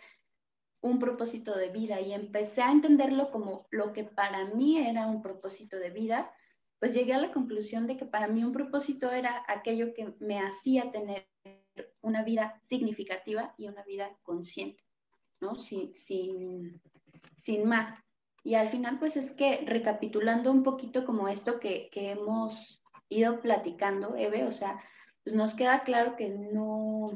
un 0.86 0.98
propósito 0.98 1.56
de 1.56 1.68
vida 1.70 2.00
y 2.00 2.12
empecé 2.12 2.62
a 2.62 2.72
entenderlo 2.72 3.30
como 3.30 3.66
lo 3.70 3.92
que 3.92 4.04
para 4.04 4.46
mí 4.46 4.78
era 4.78 5.06
un 5.06 5.22
propósito 5.22 5.78
de 5.78 5.90
vida, 5.90 6.32
pues 6.78 6.94
llegué 6.94 7.14
a 7.14 7.20
la 7.20 7.32
conclusión 7.32 7.86
de 7.86 7.96
que 7.96 8.04
para 8.04 8.28
mí 8.28 8.44
un 8.44 8.52
propósito 8.52 9.10
era 9.10 9.44
aquello 9.48 9.94
que 9.94 10.14
me 10.20 10.40
hacía 10.40 10.90
tener 10.90 11.28
una 12.00 12.22
vida 12.22 12.60
significativa 12.68 13.54
y 13.58 13.68
una 13.68 13.82
vida 13.84 14.16
consciente, 14.22 14.82
¿no? 15.40 15.56
Sin, 15.56 15.94
sin, 15.94 16.80
sin 17.36 17.66
más. 17.66 18.02
Y 18.42 18.54
al 18.54 18.68
final, 18.68 18.98
pues 18.98 19.16
es 19.16 19.32
que 19.32 19.62
recapitulando 19.66 20.50
un 20.50 20.62
poquito 20.62 21.04
como 21.04 21.28
esto 21.28 21.58
que, 21.58 21.88
que 21.90 22.10
hemos 22.10 22.80
ido 23.08 23.40
platicando, 23.40 24.14
Eve, 24.16 24.44
o 24.44 24.52
sea, 24.52 24.80
pues 25.24 25.34
nos 25.34 25.54
queda 25.54 25.82
claro 25.82 26.16
que 26.16 26.28
no, 26.28 27.10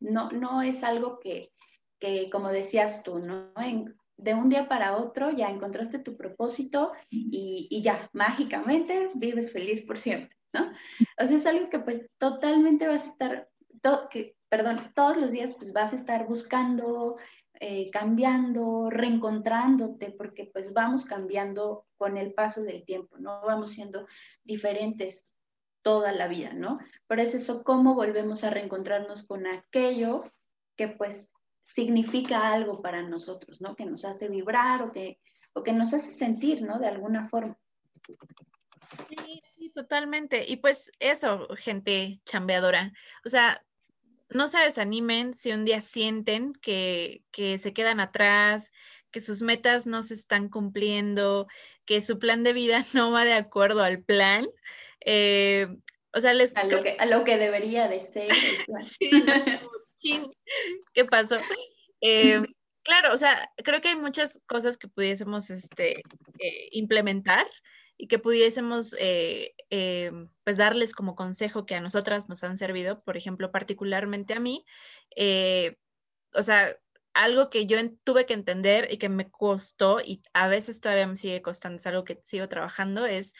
no, 0.00 0.30
no 0.30 0.62
es 0.62 0.82
algo 0.82 1.18
que, 1.20 1.52
que, 1.98 2.30
como 2.30 2.50
decías 2.50 3.02
tú, 3.02 3.18
¿no? 3.18 3.52
de 4.16 4.34
un 4.34 4.48
día 4.48 4.68
para 4.68 4.96
otro 4.96 5.30
ya 5.30 5.48
encontraste 5.48 5.98
tu 5.98 6.16
propósito 6.16 6.92
y, 7.10 7.66
y, 7.70 7.82
ya, 7.82 8.08
mágicamente 8.12 9.10
vives 9.14 9.52
feliz 9.52 9.82
por 9.82 9.98
siempre, 9.98 10.36
¿no? 10.52 10.70
O 11.20 11.26
sea, 11.26 11.36
es 11.36 11.46
algo 11.46 11.68
que 11.68 11.80
pues 11.80 12.08
totalmente 12.18 12.86
vas 12.86 13.02
a 13.02 13.08
estar, 13.08 13.48
que, 14.10 14.36
perdón, 14.48 14.76
todos 14.94 15.16
los 15.16 15.32
días 15.32 15.50
pues 15.58 15.72
vas 15.72 15.92
a 15.92 15.96
estar 15.96 16.26
buscando, 16.26 17.16
eh, 17.60 17.90
cambiando, 17.90 18.88
reencontrándote, 18.88 20.12
porque 20.12 20.48
pues 20.52 20.72
vamos 20.72 21.04
cambiando 21.04 21.86
con 21.96 22.16
el 22.16 22.34
paso 22.34 22.62
del 22.62 22.84
tiempo, 22.84 23.18
¿no? 23.18 23.42
Vamos 23.44 23.70
siendo 23.70 24.06
diferentes 24.44 25.24
toda 25.82 26.12
la 26.12 26.28
vida, 26.28 26.54
¿no? 26.54 26.78
Pero 27.06 27.20
es 27.22 27.34
eso, 27.34 27.62
cómo 27.62 27.94
volvemos 27.94 28.42
a 28.44 28.50
reencontrarnos 28.50 29.24
con 29.24 29.46
aquello 29.46 30.24
que 30.76 30.88
pues 30.88 31.30
significa 31.64 32.52
algo 32.52 32.80
para 32.80 33.02
nosotros, 33.02 33.60
¿no? 33.60 33.74
Que 33.74 33.86
nos 33.86 34.04
hace 34.04 34.28
vibrar 34.28 34.82
o 34.82 34.92
que, 34.92 35.18
o 35.52 35.62
que 35.62 35.72
nos 35.72 35.92
hace 35.92 36.10
sentir, 36.10 36.62
¿no? 36.62 36.78
De 36.78 36.86
alguna 36.86 37.28
forma. 37.28 37.58
Sí, 39.08 39.42
sí, 39.56 39.70
totalmente. 39.74 40.44
Y 40.46 40.56
pues 40.56 40.92
eso, 41.00 41.48
gente 41.56 42.20
chambeadora. 42.26 42.92
O 43.24 43.30
sea, 43.30 43.64
no 44.28 44.48
se 44.48 44.58
desanimen 44.58 45.34
si 45.34 45.52
un 45.52 45.64
día 45.64 45.80
sienten 45.80 46.52
que, 46.54 47.22
que 47.30 47.58
se 47.58 47.72
quedan 47.72 48.00
atrás, 48.00 48.72
que 49.10 49.20
sus 49.20 49.42
metas 49.42 49.86
no 49.86 50.02
se 50.02 50.14
están 50.14 50.48
cumpliendo, 50.48 51.46
que 51.84 52.00
su 52.00 52.18
plan 52.18 52.42
de 52.44 52.52
vida 52.52 52.84
no 52.94 53.10
va 53.10 53.24
de 53.24 53.34
acuerdo 53.34 53.82
al 53.82 54.02
plan. 54.02 54.46
Eh, 55.04 55.68
o 56.12 56.20
sea, 56.20 56.34
les... 56.34 56.54
A 56.56 56.64
lo, 56.64 56.82
que, 56.82 56.96
a 56.98 57.06
lo 57.06 57.24
que 57.24 57.36
debería 57.36 57.88
de 57.88 58.00
ser. 58.00 58.28
sí, 58.80 59.10
¿qué 60.92 61.04
pasó? 61.04 61.38
Eh, 62.00 62.42
claro, 62.82 63.14
o 63.14 63.18
sea, 63.18 63.50
creo 63.56 63.80
que 63.80 63.88
hay 63.88 63.96
muchas 63.96 64.42
cosas 64.46 64.76
que 64.76 64.88
pudiésemos 64.88 65.50
este, 65.50 66.02
eh, 66.38 66.68
implementar 66.72 67.46
y 67.96 68.08
que 68.08 68.18
pudiésemos 68.18 68.96
eh, 68.98 69.54
pues 70.42 70.56
darles 70.56 70.92
como 70.92 71.14
consejo 71.14 71.64
que 71.66 71.76
a 71.76 71.80
nosotras 71.80 72.28
nos 72.28 72.42
han 72.44 72.58
servido, 72.58 73.02
por 73.02 73.16
ejemplo, 73.16 73.50
particularmente 73.52 74.34
a 74.34 74.40
mí, 74.40 74.64
o 76.34 76.42
sea, 76.42 76.76
algo 77.14 77.48
que 77.48 77.66
yo 77.66 77.78
tuve 78.04 78.26
que 78.26 78.34
entender 78.34 78.88
y 78.90 78.98
que 78.98 79.08
me 79.08 79.30
costó 79.30 80.00
y 80.00 80.22
a 80.32 80.48
veces 80.48 80.80
todavía 80.80 81.06
me 81.06 81.16
sigue 81.16 81.42
costando, 81.42 81.76
es 81.76 81.86
algo 81.86 82.04
que 82.04 82.18
sigo 82.22 82.48
trabajando, 82.48 83.06
es 83.06 83.34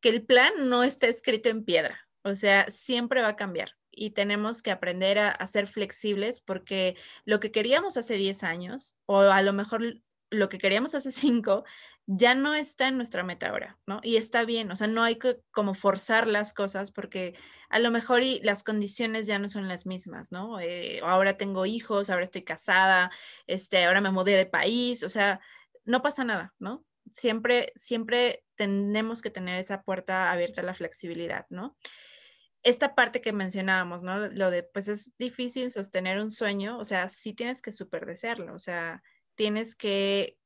que 0.00 0.10
el 0.10 0.24
plan 0.24 0.52
no 0.68 0.84
está 0.84 1.08
escrito 1.08 1.48
en 1.48 1.64
piedra, 1.64 2.08
o 2.22 2.36
sea, 2.36 2.70
siempre 2.70 3.22
va 3.22 3.28
a 3.28 3.36
cambiar 3.36 3.72
y 3.96 4.10
tenemos 4.10 4.62
que 4.62 4.70
aprender 4.70 5.18
a, 5.18 5.46
ser 5.46 5.66
flexibles 5.66 6.40
porque 6.40 6.96
lo 7.24 7.40
que 7.40 7.50
queríamos 7.50 7.96
hace 7.96 8.14
10 8.14 8.44
años 8.44 8.96
o 9.06 9.20
a 9.20 9.42
lo 9.42 9.52
mejor 9.52 10.02
lo 10.30 10.48
que 10.48 10.58
queríamos 10.58 10.94
hace 10.94 11.10
5 11.12 11.64
ya 12.08 12.36
no 12.36 12.54
está 12.54 12.86
en 12.86 12.98
nuestra 12.98 13.24
meta 13.24 13.48
ahora, 13.48 13.80
¿no? 13.84 13.98
Y 14.04 14.16
está 14.16 14.44
bien, 14.44 14.70
o 14.70 14.76
sea, 14.76 14.86
no 14.86 15.02
hay 15.02 15.16
que 15.16 15.40
como 15.50 15.74
forzar 15.74 16.28
las 16.28 16.54
cosas 16.54 16.92
porque 16.92 17.34
a 17.68 17.80
lo 17.80 17.90
mejor 17.90 18.22
y 18.22 18.38
las 18.44 18.62
condiciones 18.62 19.26
ya 19.26 19.40
no 19.40 19.48
son 19.48 19.66
las 19.66 19.86
mismas, 19.86 20.30
¿no? 20.30 20.60
Eh, 20.60 21.00
ahora 21.02 21.36
tengo 21.36 21.66
hijos, 21.66 22.08
ahora 22.08 22.22
estoy 22.22 22.42
casada, 22.42 23.10
este, 23.48 23.84
ahora 23.84 24.00
me 24.00 24.12
mudé 24.12 24.36
de 24.36 24.46
país, 24.46 25.02
o 25.02 25.08
sea, 25.08 25.40
no 25.84 26.00
pasa 26.02 26.22
nada, 26.22 26.54
¿no? 26.60 26.84
Siempre, 27.10 27.72
siempre 27.74 28.44
tenemos 28.54 29.20
que 29.20 29.30
tener 29.30 29.58
esa 29.58 29.82
puerta 29.82 30.30
abierta 30.30 30.60
a 30.60 30.64
la 30.64 30.74
flexibilidad, 30.74 31.46
¿no? 31.50 31.76
Esta 32.66 32.96
parte 32.96 33.20
que 33.20 33.32
mencionábamos, 33.32 34.02
¿no? 34.02 34.26
Lo 34.26 34.50
de, 34.50 34.64
pues 34.64 34.88
es 34.88 35.16
difícil 35.18 35.70
sostener 35.70 36.18
un 36.20 36.32
sueño, 36.32 36.78
o 36.78 36.84
sea, 36.84 37.08
sí 37.08 37.32
tienes 37.32 37.62
que 37.62 37.70
super 37.70 38.06
desearlo, 38.06 38.52
o 38.52 38.58
sea, 38.58 39.04
tienes 39.36 39.76
que, 39.76 40.36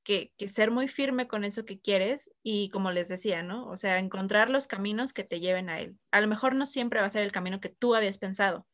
ser 0.47 0.71
muy 0.71 0.87
firme 0.87 1.27
con 1.29 1.45
eso 1.45 1.65
que 1.65 1.81
quieres 1.81 2.31
y 2.43 2.69
como 2.71 2.91
les 2.93 3.09
decía, 3.09 3.43
¿no? 3.43 3.67
O 3.69 3.77
sea, 3.77 3.99
encontrar 3.99 4.51
los 4.51 4.67
caminos 4.67 5.15
que 5.15 5.25
te 5.25 5.41
lleven 5.41 5.71
a 5.71 5.81
él. 5.81 5.97
A 6.11 6.21
lo 6.21 6.27
mejor 6.29 6.55
no 6.55 6.67
siempre 6.67 7.01
va 7.01 7.07
a 7.07 7.11
ser 7.11 7.23
el 7.23 7.33
camino 7.33 7.59
que 7.59 7.71
tú 7.71 7.95
habías 7.95 8.19
pensado, 8.19 8.67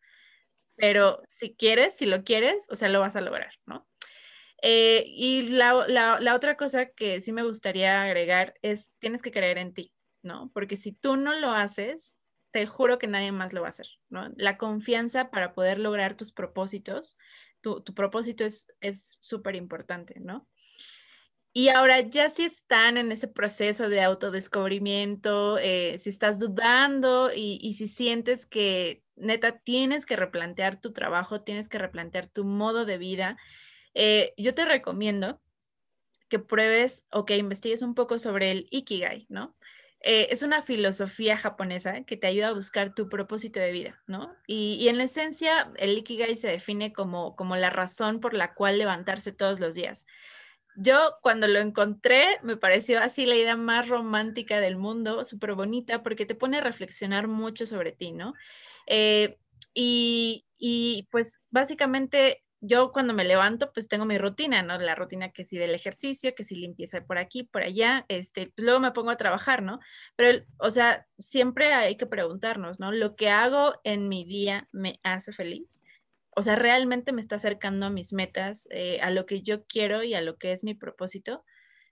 pero 0.74 1.22
si 1.28 1.54
quieres, 1.54 1.96
si 1.96 2.06
lo 2.06 2.24
quieres, 2.24 2.66
o 2.70 2.74
sea, 2.74 2.88
lo 2.88 2.98
vas 3.00 3.14
a 3.14 3.20
lograr, 3.20 3.52
¿no? 3.64 3.87
Eh, 4.61 5.04
y 5.06 5.50
la, 5.50 5.87
la, 5.87 6.35
otra 6.35 6.56
cosa 6.56 6.87
que 6.87 7.20
sí 7.20 7.30
me 7.30 7.44
gustaría 7.44 8.02
agregar 8.02 8.54
es, 8.62 8.92
tienes 8.98 9.22
que 9.22 9.30
creer 9.30 9.59
en 9.59 9.72
ti, 9.72 9.92
¿no? 10.22 10.50
Porque 10.52 10.76
si 10.76 10.90
tú 10.90 11.16
no 11.16 11.35
lo 11.35 11.50
haces, 11.52 12.18
te 12.56 12.66
juro 12.66 12.98
que 12.98 13.06
nadie 13.06 13.32
más 13.32 13.52
lo 13.52 13.60
va 13.60 13.66
a 13.66 13.68
hacer, 13.68 13.88
¿no? 14.08 14.32
La 14.36 14.56
confianza 14.56 15.30
para 15.30 15.52
poder 15.52 15.78
lograr 15.78 16.16
tus 16.16 16.32
propósitos 16.32 17.18
tu, 17.60 17.94
propósito 17.94 18.44
es 18.44 19.16
súper 19.20 19.56
importante, 19.56 20.20
¿no? 20.20 20.48
Y 21.52 21.68
ahora 21.68 22.00
ya 22.00 22.30
si 22.30 22.44
están 22.44 22.96
en 22.96 23.12
ese 23.12 23.28
proceso 23.28 23.90
de 23.90 24.02
autodescubrimiento, 24.02 25.58
eh, 25.58 25.96
si 25.98 26.10
estás 26.10 26.38
dudando 26.38 27.30
y, 27.34 27.74
si 27.74 27.88
sientes 27.88 28.46
que 28.46 29.02
neta 29.16 29.58
tienes 29.58 30.06
que 30.06 30.16
replantear 30.16 30.80
tu 30.80 30.92
trabajo, 30.92 31.42
tienes 31.42 31.68
que 31.68 31.78
replantear 31.78 32.26
tu 32.26 32.44
modo 32.44 32.84
de 32.86 32.98
vida, 32.98 33.36
eh, 33.94 34.32
yo 34.38 34.54
te 34.54 34.64
recomiendo 34.64 35.40
que 36.28 36.38
pruebes 36.38 37.06
o 37.10 37.26
que 37.26 37.36
investigues 37.36 37.82
un 37.82 37.94
poco 37.94 38.18
sobre 38.18 38.50
el 38.50 38.66
Ikigai, 38.70 39.26
¿no? 39.28 39.56
Eh, 40.00 40.28
es 40.30 40.42
una 40.42 40.62
filosofía 40.62 41.37
japonesa 41.37 42.04
que 42.04 42.16
te 42.16 42.26
ayuda 42.26 42.48
a 42.48 42.52
buscar 42.52 42.94
tu 42.94 43.09
propósito 43.09 43.61
de 43.61 43.72
vida, 43.72 44.02
¿no? 44.06 44.37
Y, 44.46 44.87
en 44.88 44.98
la 44.98 45.04
esencia, 45.04 45.72
el 45.76 45.98
Ikigai 45.98 46.37
se 46.37 46.48
define 46.48 46.92
como, 46.92 47.35
como 47.35 47.56
la 47.56 47.70
razón 47.70 48.20
por 48.20 48.35
la 48.35 48.54
cual 48.54 48.78
levantarse 48.78 49.32
todos 49.32 49.59
los 49.59 49.74
días. 49.74 50.06
Yo 50.76 51.16
cuando 51.22 51.48
lo 51.48 51.59
encontré 51.59 52.26
me 52.42 52.56
pareció 52.56 53.00
así 53.00 53.24
la 53.24 53.37
idea 53.37 53.56
más 53.56 53.88
romántica 53.88 54.61
del 54.61 54.76
mundo, 54.76 55.24
súper 55.24 55.54
bonita, 55.54 56.02
porque 56.02 56.26
te 56.26 56.35
pone 56.35 56.59
a 56.59 56.61
reflexionar 56.61 57.28
mucho 57.28 57.66
sobre 57.66 57.92
ti, 57.92 58.12
¿no? 58.12 58.35
Eh, 58.87 59.38
y, 59.74 60.46
y 60.59 61.09
pues 61.11 61.40
básicamente 61.50 62.44
yo 62.60 62.92
cuando 62.92 63.14
me 63.14 63.24
levanto, 63.24 63.72
pues 63.72 63.88
tengo 63.88 64.04
mi 64.04 64.18
rutina, 64.18 64.62
¿no? 64.62 64.78
La 64.78 64.94
rutina 64.94 65.30
que 65.30 65.44
sí 65.44 65.56
del 65.58 65.74
ejercicio, 65.74 66.34
que 66.34 66.44
sí 66.44 66.56
limpieza 66.56 67.04
por 67.04 67.18
aquí, 67.18 67.44
por 67.44 67.62
allá, 67.62 68.04
este, 68.08 68.52
luego 68.56 68.80
me 68.80 68.92
pongo 68.92 69.10
a 69.10 69.16
trabajar, 69.16 69.62
¿no? 69.62 69.78
Pero, 70.16 70.44
o 70.58 70.70
sea, 70.70 71.06
siempre 71.18 71.72
hay 71.72 71.96
que 71.96 72.06
preguntarnos, 72.06 72.80
¿no? 72.80 72.92
¿Lo 72.92 73.16
que 73.16 73.30
hago 73.30 73.74
en 73.84 74.08
mi 74.08 74.24
día 74.24 74.68
me 74.72 75.00
hace 75.02 75.32
feliz? 75.32 75.82
O 76.34 76.42
sea, 76.42 76.56
¿realmente 76.56 77.12
me 77.12 77.20
está 77.20 77.36
acercando 77.36 77.86
a 77.86 77.90
mis 77.90 78.12
metas, 78.12 78.68
eh, 78.70 79.00
a 79.00 79.10
lo 79.10 79.26
que 79.26 79.42
yo 79.42 79.66
quiero 79.66 80.02
y 80.02 80.14
a 80.14 80.20
lo 80.20 80.36
que 80.36 80.52
es 80.52 80.64
mi 80.64 80.74
propósito? 80.74 81.44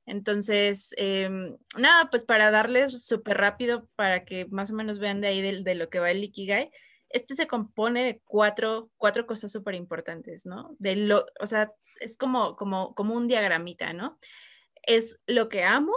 Entonces, 0.06 0.94
em, 0.98 1.56
nada, 1.78 2.10
pues 2.10 2.24
para 2.24 2.50
darles 2.50 3.06
súper 3.06 3.38
rápido, 3.38 3.88
para 3.96 4.24
que 4.24 4.46
más 4.50 4.70
o 4.70 4.74
menos 4.74 4.98
vean 4.98 5.20
de 5.20 5.28
ahí 5.28 5.40
de, 5.42 5.62
de 5.62 5.74
lo 5.74 5.88
que 5.88 5.98
va 6.00 6.10
el 6.10 6.24
Ikigai, 6.24 6.70
este 7.14 7.36
se 7.36 7.46
compone 7.46 8.02
de 8.04 8.20
cuatro, 8.24 8.90
cuatro 8.96 9.24
cosas 9.24 9.52
súper 9.52 9.76
importantes, 9.76 10.46
¿no? 10.46 10.74
De 10.80 10.96
lo, 10.96 11.26
o 11.40 11.46
sea, 11.46 11.72
es 12.00 12.18
como, 12.18 12.56
como, 12.56 12.94
como 12.94 13.14
un 13.14 13.28
diagramita, 13.28 13.92
¿no? 13.92 14.18
Es 14.82 15.20
lo 15.26 15.48
que 15.48 15.62
amo, 15.62 15.94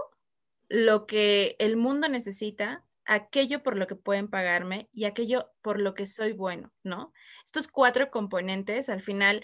lo 0.69 1.07
que 1.07 1.55
el 1.57 1.75
mundo 1.75 2.07
necesita, 2.07 2.85
aquello 3.05 3.63
por 3.63 3.77
lo 3.77 3.87
que 3.87 3.95
pueden 3.95 4.27
pagarme 4.27 4.89
y 4.91 5.05
aquello 5.05 5.51
por 5.63 5.79
lo 5.79 5.95
que 5.95 6.05
soy 6.05 6.33
bueno, 6.33 6.71
¿no? 6.83 7.13
Estos 7.43 7.67
cuatro 7.67 8.11
componentes 8.11 8.87
al 8.87 9.01
final 9.01 9.43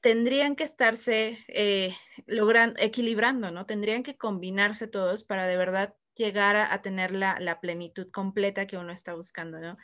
tendrían 0.00 0.56
que 0.56 0.64
estarse 0.64 1.38
eh, 1.48 1.94
logrando, 2.26 2.80
equilibrando, 2.80 3.50
¿no? 3.50 3.66
Tendrían 3.66 4.02
que 4.02 4.16
combinarse 4.16 4.88
todos 4.88 5.22
para 5.22 5.46
de 5.46 5.58
verdad 5.58 5.94
llegar 6.14 6.56
a, 6.56 6.72
a 6.72 6.80
tener 6.80 7.14
la, 7.14 7.38
la, 7.40 7.60
plenitud 7.60 8.10
completa 8.10 8.66
que 8.66 8.78
uno 8.78 8.92
está 8.92 9.14
buscando, 9.14 9.60
¿no? 9.60 9.76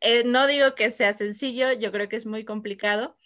Eh, 0.00 0.24
no 0.24 0.46
digo 0.46 0.74
que 0.74 0.90
sea 0.90 1.12
sencillo, 1.12 1.72
yo 1.72 1.92
creo 1.92 2.08
que 2.08 2.16
es 2.16 2.26
muy 2.26 2.44
complicado, 2.44 3.16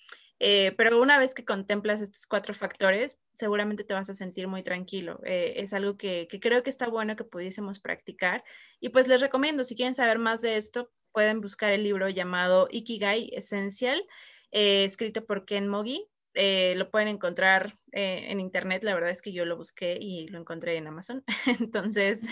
eh, 0.40 0.72
pero 0.76 1.00
una 1.00 1.18
vez 1.18 1.34
que 1.34 1.44
contemplas 1.44 2.00
estos 2.00 2.26
cuatro 2.26 2.52
factores, 2.52 3.18
seguramente 3.32 3.84
te 3.84 3.94
vas 3.94 4.10
a 4.10 4.14
sentir 4.14 4.48
muy 4.48 4.62
tranquilo. 4.62 5.20
Eh, 5.24 5.54
es 5.58 5.72
algo 5.72 5.96
que, 5.96 6.28
creo 6.40 6.62
que 6.62 6.70
está 6.70 6.88
bueno 6.88 7.16
que 7.16 7.24
pudiésemos 7.24 7.80
practicar. 7.80 8.44
Y 8.80 8.90
pues 8.90 9.08
les 9.08 9.20
recomiendo, 9.20 9.64
si 9.64 9.76
quieren 9.76 9.94
saber 9.94 10.18
más 10.18 10.42
de 10.42 10.56
esto, 10.56 10.90
pueden 11.12 11.40
buscar 11.40 11.72
el 11.72 11.84
libro 11.84 12.08
llamado 12.08 12.68
Ikigai 12.70 13.30
Essential, 13.34 14.04
escrito 14.50 15.24
por 15.26 15.44
Ken 15.44 15.68
Mogi. 15.68 16.08
lo 16.34 16.90
pueden 16.90 17.08
encontrar 17.08 17.74
en 17.92 18.40
internet, 18.40 18.82
la 18.84 18.94
verdad 18.94 19.10
es 19.10 19.22
que 19.22 19.32
yo 19.32 19.44
lo 19.44 19.56
busqué 19.56 19.98
y 20.00 20.28
lo 20.28 20.38
encontré 20.40 20.76
en 20.76 20.88
Amazon. 20.88 21.24
Entonces, 21.60 22.22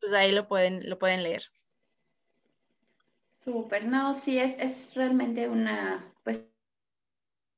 pues 0.00 0.12
ahí 0.12 0.32
lo 0.32 0.46
pueden, 0.48 0.88
lo 0.88 0.98
pueden 0.98 1.22
leer. 1.24 1.50
Súper, 3.48 3.86
no, 3.86 4.12
sí, 4.12 4.38
es, 4.38 4.58
es 4.58 4.94
realmente 4.94 5.48
una, 5.48 6.12
pues, 6.22 6.46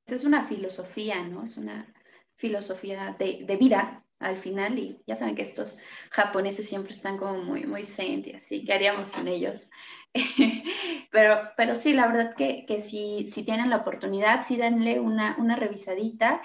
es 0.06 0.24
una 0.24 0.44
filosofía, 0.44 1.20
¿no? 1.24 1.42
Es 1.42 1.56
una 1.56 1.92
filosofía 2.36 3.16
de, 3.18 3.40
de, 3.44 3.56
vida 3.56 4.04
al 4.20 4.36
final 4.36 4.78
y 4.78 5.02
ya 5.08 5.16
saben 5.16 5.34
que 5.34 5.42
estos 5.42 5.76
japoneses 6.12 6.68
siempre 6.68 6.92
están 6.92 7.18
como 7.18 7.42
muy, 7.42 7.64
muy 7.64 7.82
zen 7.82 8.24
así, 8.36 8.64
¿qué 8.64 8.72
haríamos 8.72 9.08
sin 9.08 9.26
ellos? 9.26 9.68
pero, 11.10 11.50
pero 11.56 11.74
sí, 11.74 11.92
la 11.92 12.06
verdad 12.06 12.36
que, 12.36 12.66
que 12.66 12.78
si, 12.80 13.26
si 13.26 13.42
tienen 13.42 13.68
la 13.68 13.78
oportunidad, 13.78 14.44
sí 14.44 14.56
denle 14.56 15.00
una, 15.00 15.34
una 15.40 15.56
revisadita 15.56 16.40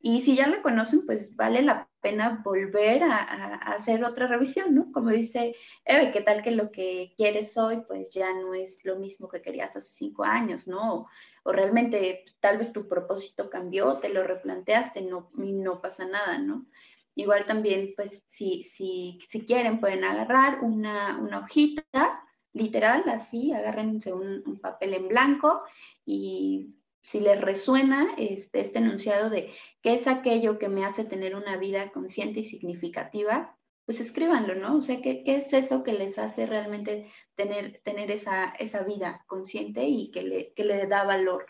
y 0.00 0.20
si 0.20 0.36
ya 0.36 0.46
la 0.46 0.62
conocen, 0.62 1.04
pues 1.06 1.34
vale 1.34 1.62
la 1.62 1.88
pena 2.00 2.40
volver 2.44 3.02
a, 3.02 3.56
hacer 3.72 4.04
otra 4.04 4.28
revisión, 4.28 4.74
¿no? 4.74 4.92
Como 4.92 5.10
dice 5.10 5.56
Eve, 5.84 6.12
¿qué 6.12 6.20
tal 6.20 6.42
que 6.42 6.52
lo 6.52 6.70
que 6.70 7.14
quieres 7.16 7.56
hoy, 7.56 7.82
pues 7.86 8.12
ya 8.12 8.32
no 8.32 8.54
es 8.54 8.78
lo 8.84 8.96
mismo 8.96 9.28
que 9.28 9.42
querías 9.42 9.74
hace 9.74 9.90
cinco 9.90 10.22
años, 10.24 10.68
¿no? 10.68 11.08
O, 11.42 11.52
realmente 11.52 12.24
tal 12.40 12.58
vez 12.58 12.72
tu 12.72 12.86
propósito 12.86 13.50
cambió, 13.50 13.98
te 13.98 14.10
lo 14.10 14.22
replanteaste, 14.22 15.02
no, 15.02 15.30
no 15.34 15.80
pasa 15.80 16.06
nada, 16.06 16.38
¿no? 16.38 16.66
Igual 17.14 17.46
también, 17.46 17.94
pues 17.96 18.22
si, 18.28 18.62
si, 18.62 19.18
si 19.28 19.46
quieren, 19.46 19.80
pueden 19.80 20.04
agarrar 20.04 20.60
una, 20.62 21.18
una 21.18 21.40
hojita, 21.40 22.22
literal, 22.52 23.02
así, 23.08 23.52
agárrense 23.52 24.12
un, 24.12 24.42
un 24.46 24.60
papel 24.60 24.94
en 24.94 25.08
blanco 25.08 25.62
y 26.04 26.77
si 27.08 27.20
les 27.20 27.40
resuena 27.40 28.12
este, 28.18 28.60
este 28.60 28.80
enunciado 28.80 29.30
de 29.30 29.50
qué 29.80 29.94
es 29.94 30.06
aquello 30.06 30.58
que 30.58 30.68
me 30.68 30.84
hace 30.84 31.04
tener 31.04 31.36
una 31.36 31.56
vida 31.56 31.90
consciente 31.90 32.40
y 32.40 32.42
significativa, 32.42 33.56
pues 33.86 33.98
escríbanlo, 33.98 34.54
¿no? 34.56 34.76
O 34.76 34.82
sea, 34.82 35.00
¿qué, 35.00 35.24
qué 35.24 35.36
es 35.36 35.50
eso 35.54 35.82
que 35.82 35.94
les 35.94 36.18
hace 36.18 36.44
realmente 36.44 37.10
tener, 37.34 37.80
tener 37.82 38.10
esa, 38.10 38.50
esa 38.58 38.82
vida 38.82 39.24
consciente 39.26 39.84
y 39.84 40.10
que 40.10 40.22
le, 40.22 40.52
que 40.52 40.66
le 40.66 40.86
da 40.86 41.04
valor 41.04 41.46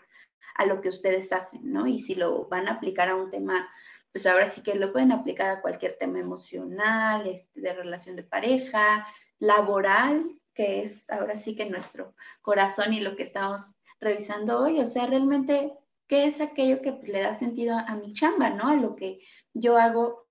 a 0.55 0.64
lo 0.64 0.81
que 0.81 0.90
ustedes 0.90 1.33
hacen, 1.33 1.73
¿no? 1.73 1.88
Y 1.88 1.99
si 1.99 2.14
lo 2.14 2.47
van 2.47 2.68
a 2.68 2.75
aplicar 2.75 3.09
a 3.09 3.16
un 3.16 3.29
tema, 3.29 3.68
pues 4.12 4.27
ahora 4.27 4.49
sí 4.49 4.62
que 4.62 4.77
lo 4.77 4.92
pueden 4.92 5.11
aplicar 5.11 5.51
a 5.51 5.61
cualquier 5.61 5.97
tema 5.99 6.21
emocional, 6.21 7.27
este, 7.27 7.61
de 7.61 7.73
relación 7.73 8.14
de 8.14 8.23
pareja, 8.23 9.09
laboral, 9.40 10.38
que 10.55 10.85
es 10.85 11.11
ahora 11.11 11.35
sí 11.35 11.57
que 11.57 11.68
nuestro 11.68 12.14
corazón 12.42 12.92
y 12.92 13.01
lo 13.01 13.16
que 13.16 13.25
estamos 13.25 13.73
revisando 14.01 14.61
hoy, 14.61 14.81
o 14.81 14.87
sea, 14.87 15.07
realmente, 15.07 15.73
¿qué 16.07 16.25
es 16.25 16.41
aquello 16.41 16.81
que 16.83 16.93
le 17.05 17.21
da 17.21 17.35
sentido 17.35 17.77
a, 17.77 17.95
mi 17.97 18.13
chamba, 18.13 18.51
¿no? 18.51 18.69
A 18.69 18.77
lo 18.77 18.97
que 18.97 19.21
yo 19.55 19.77
hago 19.77 20.27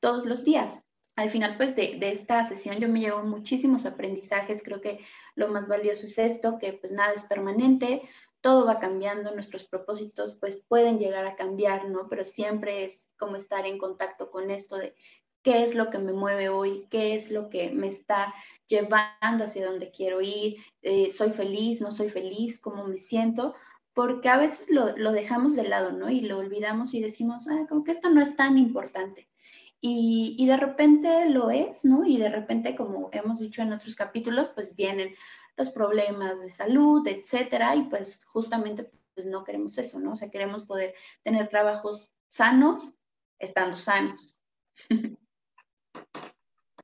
todos 0.00 0.26
los 0.26 0.44
días. 0.44 0.80
Al 1.16 1.30
final, 1.30 1.56
pues, 1.56 1.76
de, 1.76 1.98
de, 1.98 2.12
esta 2.12 2.44
sesión 2.44 2.78
yo 2.78 2.88
me 2.88 3.00
llevo 3.00 3.22
muchísimos 3.22 3.84
aprendizajes. 3.84 4.62
Creo 4.62 4.80
que 4.80 5.00
lo 5.34 5.48
más 5.48 5.68
valioso 5.68 6.06
es 6.06 6.18
esto, 6.18 6.58
que 6.58 6.72
pues 6.72 6.92
nada 6.92 7.12
es 7.12 7.24
permanente, 7.24 8.02
todo 8.40 8.64
va 8.64 8.78
cambiando, 8.78 9.34
nuestros 9.34 9.64
propósitos 9.64 10.36
pues 10.40 10.56
pueden 10.56 10.98
llegar 10.98 11.26
a 11.26 11.36
cambiar, 11.36 11.88
¿no? 11.88 12.08
Pero 12.08 12.24
siempre 12.24 12.84
es 12.84 13.14
como 13.18 13.36
estar 13.36 13.66
en 13.66 13.78
contacto 13.78 14.30
con 14.30 14.50
esto 14.50 14.76
de 14.76 14.94
qué 15.42 15.64
es 15.64 15.74
lo 15.74 15.90
que 15.90 15.98
me 15.98 16.12
mueve 16.12 16.48
hoy, 16.48 16.86
qué 16.90 17.14
es 17.14 17.30
lo 17.30 17.48
que 17.48 17.70
me 17.70 17.88
está 17.88 18.34
llevando 18.66 19.44
hacia 19.44 19.66
donde 19.66 19.90
quiero 19.90 20.20
ir, 20.20 20.56
eh, 20.82 21.10
soy 21.10 21.30
feliz, 21.30 21.80
no 21.80 21.90
soy 21.90 22.08
feliz, 22.10 22.58
cómo 22.58 22.86
me 22.86 22.98
siento, 22.98 23.54
porque 23.94 24.28
a 24.28 24.36
veces 24.36 24.68
lo, 24.70 25.12
dejamos 25.12 25.56
de 25.56 25.64
lado, 25.64 25.92
¿no? 25.92 26.10
Y 26.10 26.20
lo 26.20 26.38
olvidamos 26.38 26.94
y 26.94 27.00
decimos, 27.00 27.48
ah, 27.48 27.66
como 27.68 27.84
que 27.84 27.92
esto 27.92 28.10
no 28.10 28.22
es 28.22 28.36
tan 28.36 28.58
importante. 28.58 29.28
Y, 29.80 30.36
y, 30.38 30.46
de 30.46 30.58
repente 30.58 31.28
lo 31.30 31.50
es, 31.50 31.84
¿no? 31.84 32.04
Y 32.04 32.18
de 32.18 32.28
repente, 32.28 32.76
como 32.76 33.08
hemos 33.12 33.40
dicho 33.40 33.62
en 33.62 33.72
otros 33.72 33.96
capítulos, 33.96 34.50
pues 34.50 34.76
vienen 34.76 35.14
los 35.56 35.70
problemas 35.70 36.38
de 36.40 36.50
salud, 36.50 37.06
etcétera, 37.06 37.74
y 37.76 37.82
pues 37.84 38.24
justamente 38.26 38.90
pues 39.14 39.26
no 39.26 39.42
queremos 39.44 39.76
eso, 39.78 39.98
¿no? 39.98 40.12
O 40.12 40.16
sea, 40.16 40.30
queremos 40.30 40.64
poder 40.64 40.94
tener 41.22 41.48
trabajos 41.48 42.12
sanos, 42.28 42.94
estando 43.38 43.76
sanos. 43.76 44.42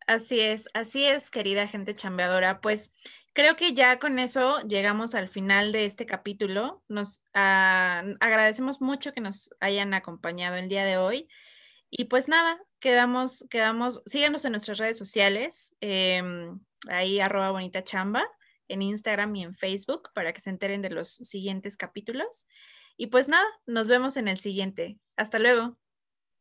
Así 0.06 0.40
es, 0.40 0.68
así 0.72 1.04
es, 1.04 1.30
querida 1.30 1.66
gente 1.66 1.96
chambeadora. 1.96 2.60
Pues 2.60 2.94
creo 3.32 3.56
que 3.56 3.74
ya 3.74 3.98
con 3.98 4.18
eso 4.18 4.60
llegamos 4.60 5.14
al 5.14 5.28
final 5.28 5.72
de 5.72 5.84
este 5.84 6.06
capítulo. 6.06 6.82
Nos 6.88 7.22
ah, 7.34 8.04
agradecemos 8.20 8.80
mucho 8.80 9.12
que 9.12 9.20
nos 9.20 9.50
hayan 9.60 9.94
acompañado 9.94 10.56
el 10.56 10.68
día 10.68 10.84
de 10.84 10.96
hoy. 10.96 11.28
Y 11.90 12.04
pues 12.04 12.28
nada, 12.28 12.60
quedamos, 12.78 13.46
quedamos, 13.50 14.02
síganos 14.06 14.44
en 14.44 14.52
nuestras 14.52 14.78
redes 14.78 14.98
sociales, 14.98 15.74
em, 15.80 16.60
ahí 16.88 17.20
arroba 17.20 17.50
bonita 17.50 17.82
chamba, 17.82 18.24
en 18.68 18.82
Instagram 18.82 19.34
y 19.36 19.42
en 19.42 19.54
Facebook 19.54 20.10
para 20.14 20.32
que 20.32 20.40
se 20.40 20.50
enteren 20.50 20.82
de 20.82 20.90
los 20.90 21.08
siguientes 21.08 21.76
capítulos. 21.76 22.46
Y 22.96 23.08
pues 23.08 23.28
nada, 23.28 23.46
nos 23.66 23.88
vemos 23.88 24.16
en 24.16 24.28
el 24.28 24.38
siguiente. 24.38 24.98
Hasta 25.16 25.38
luego. 25.38 25.76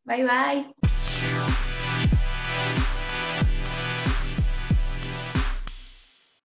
Bye 0.04 0.23
bye. 0.23 1.64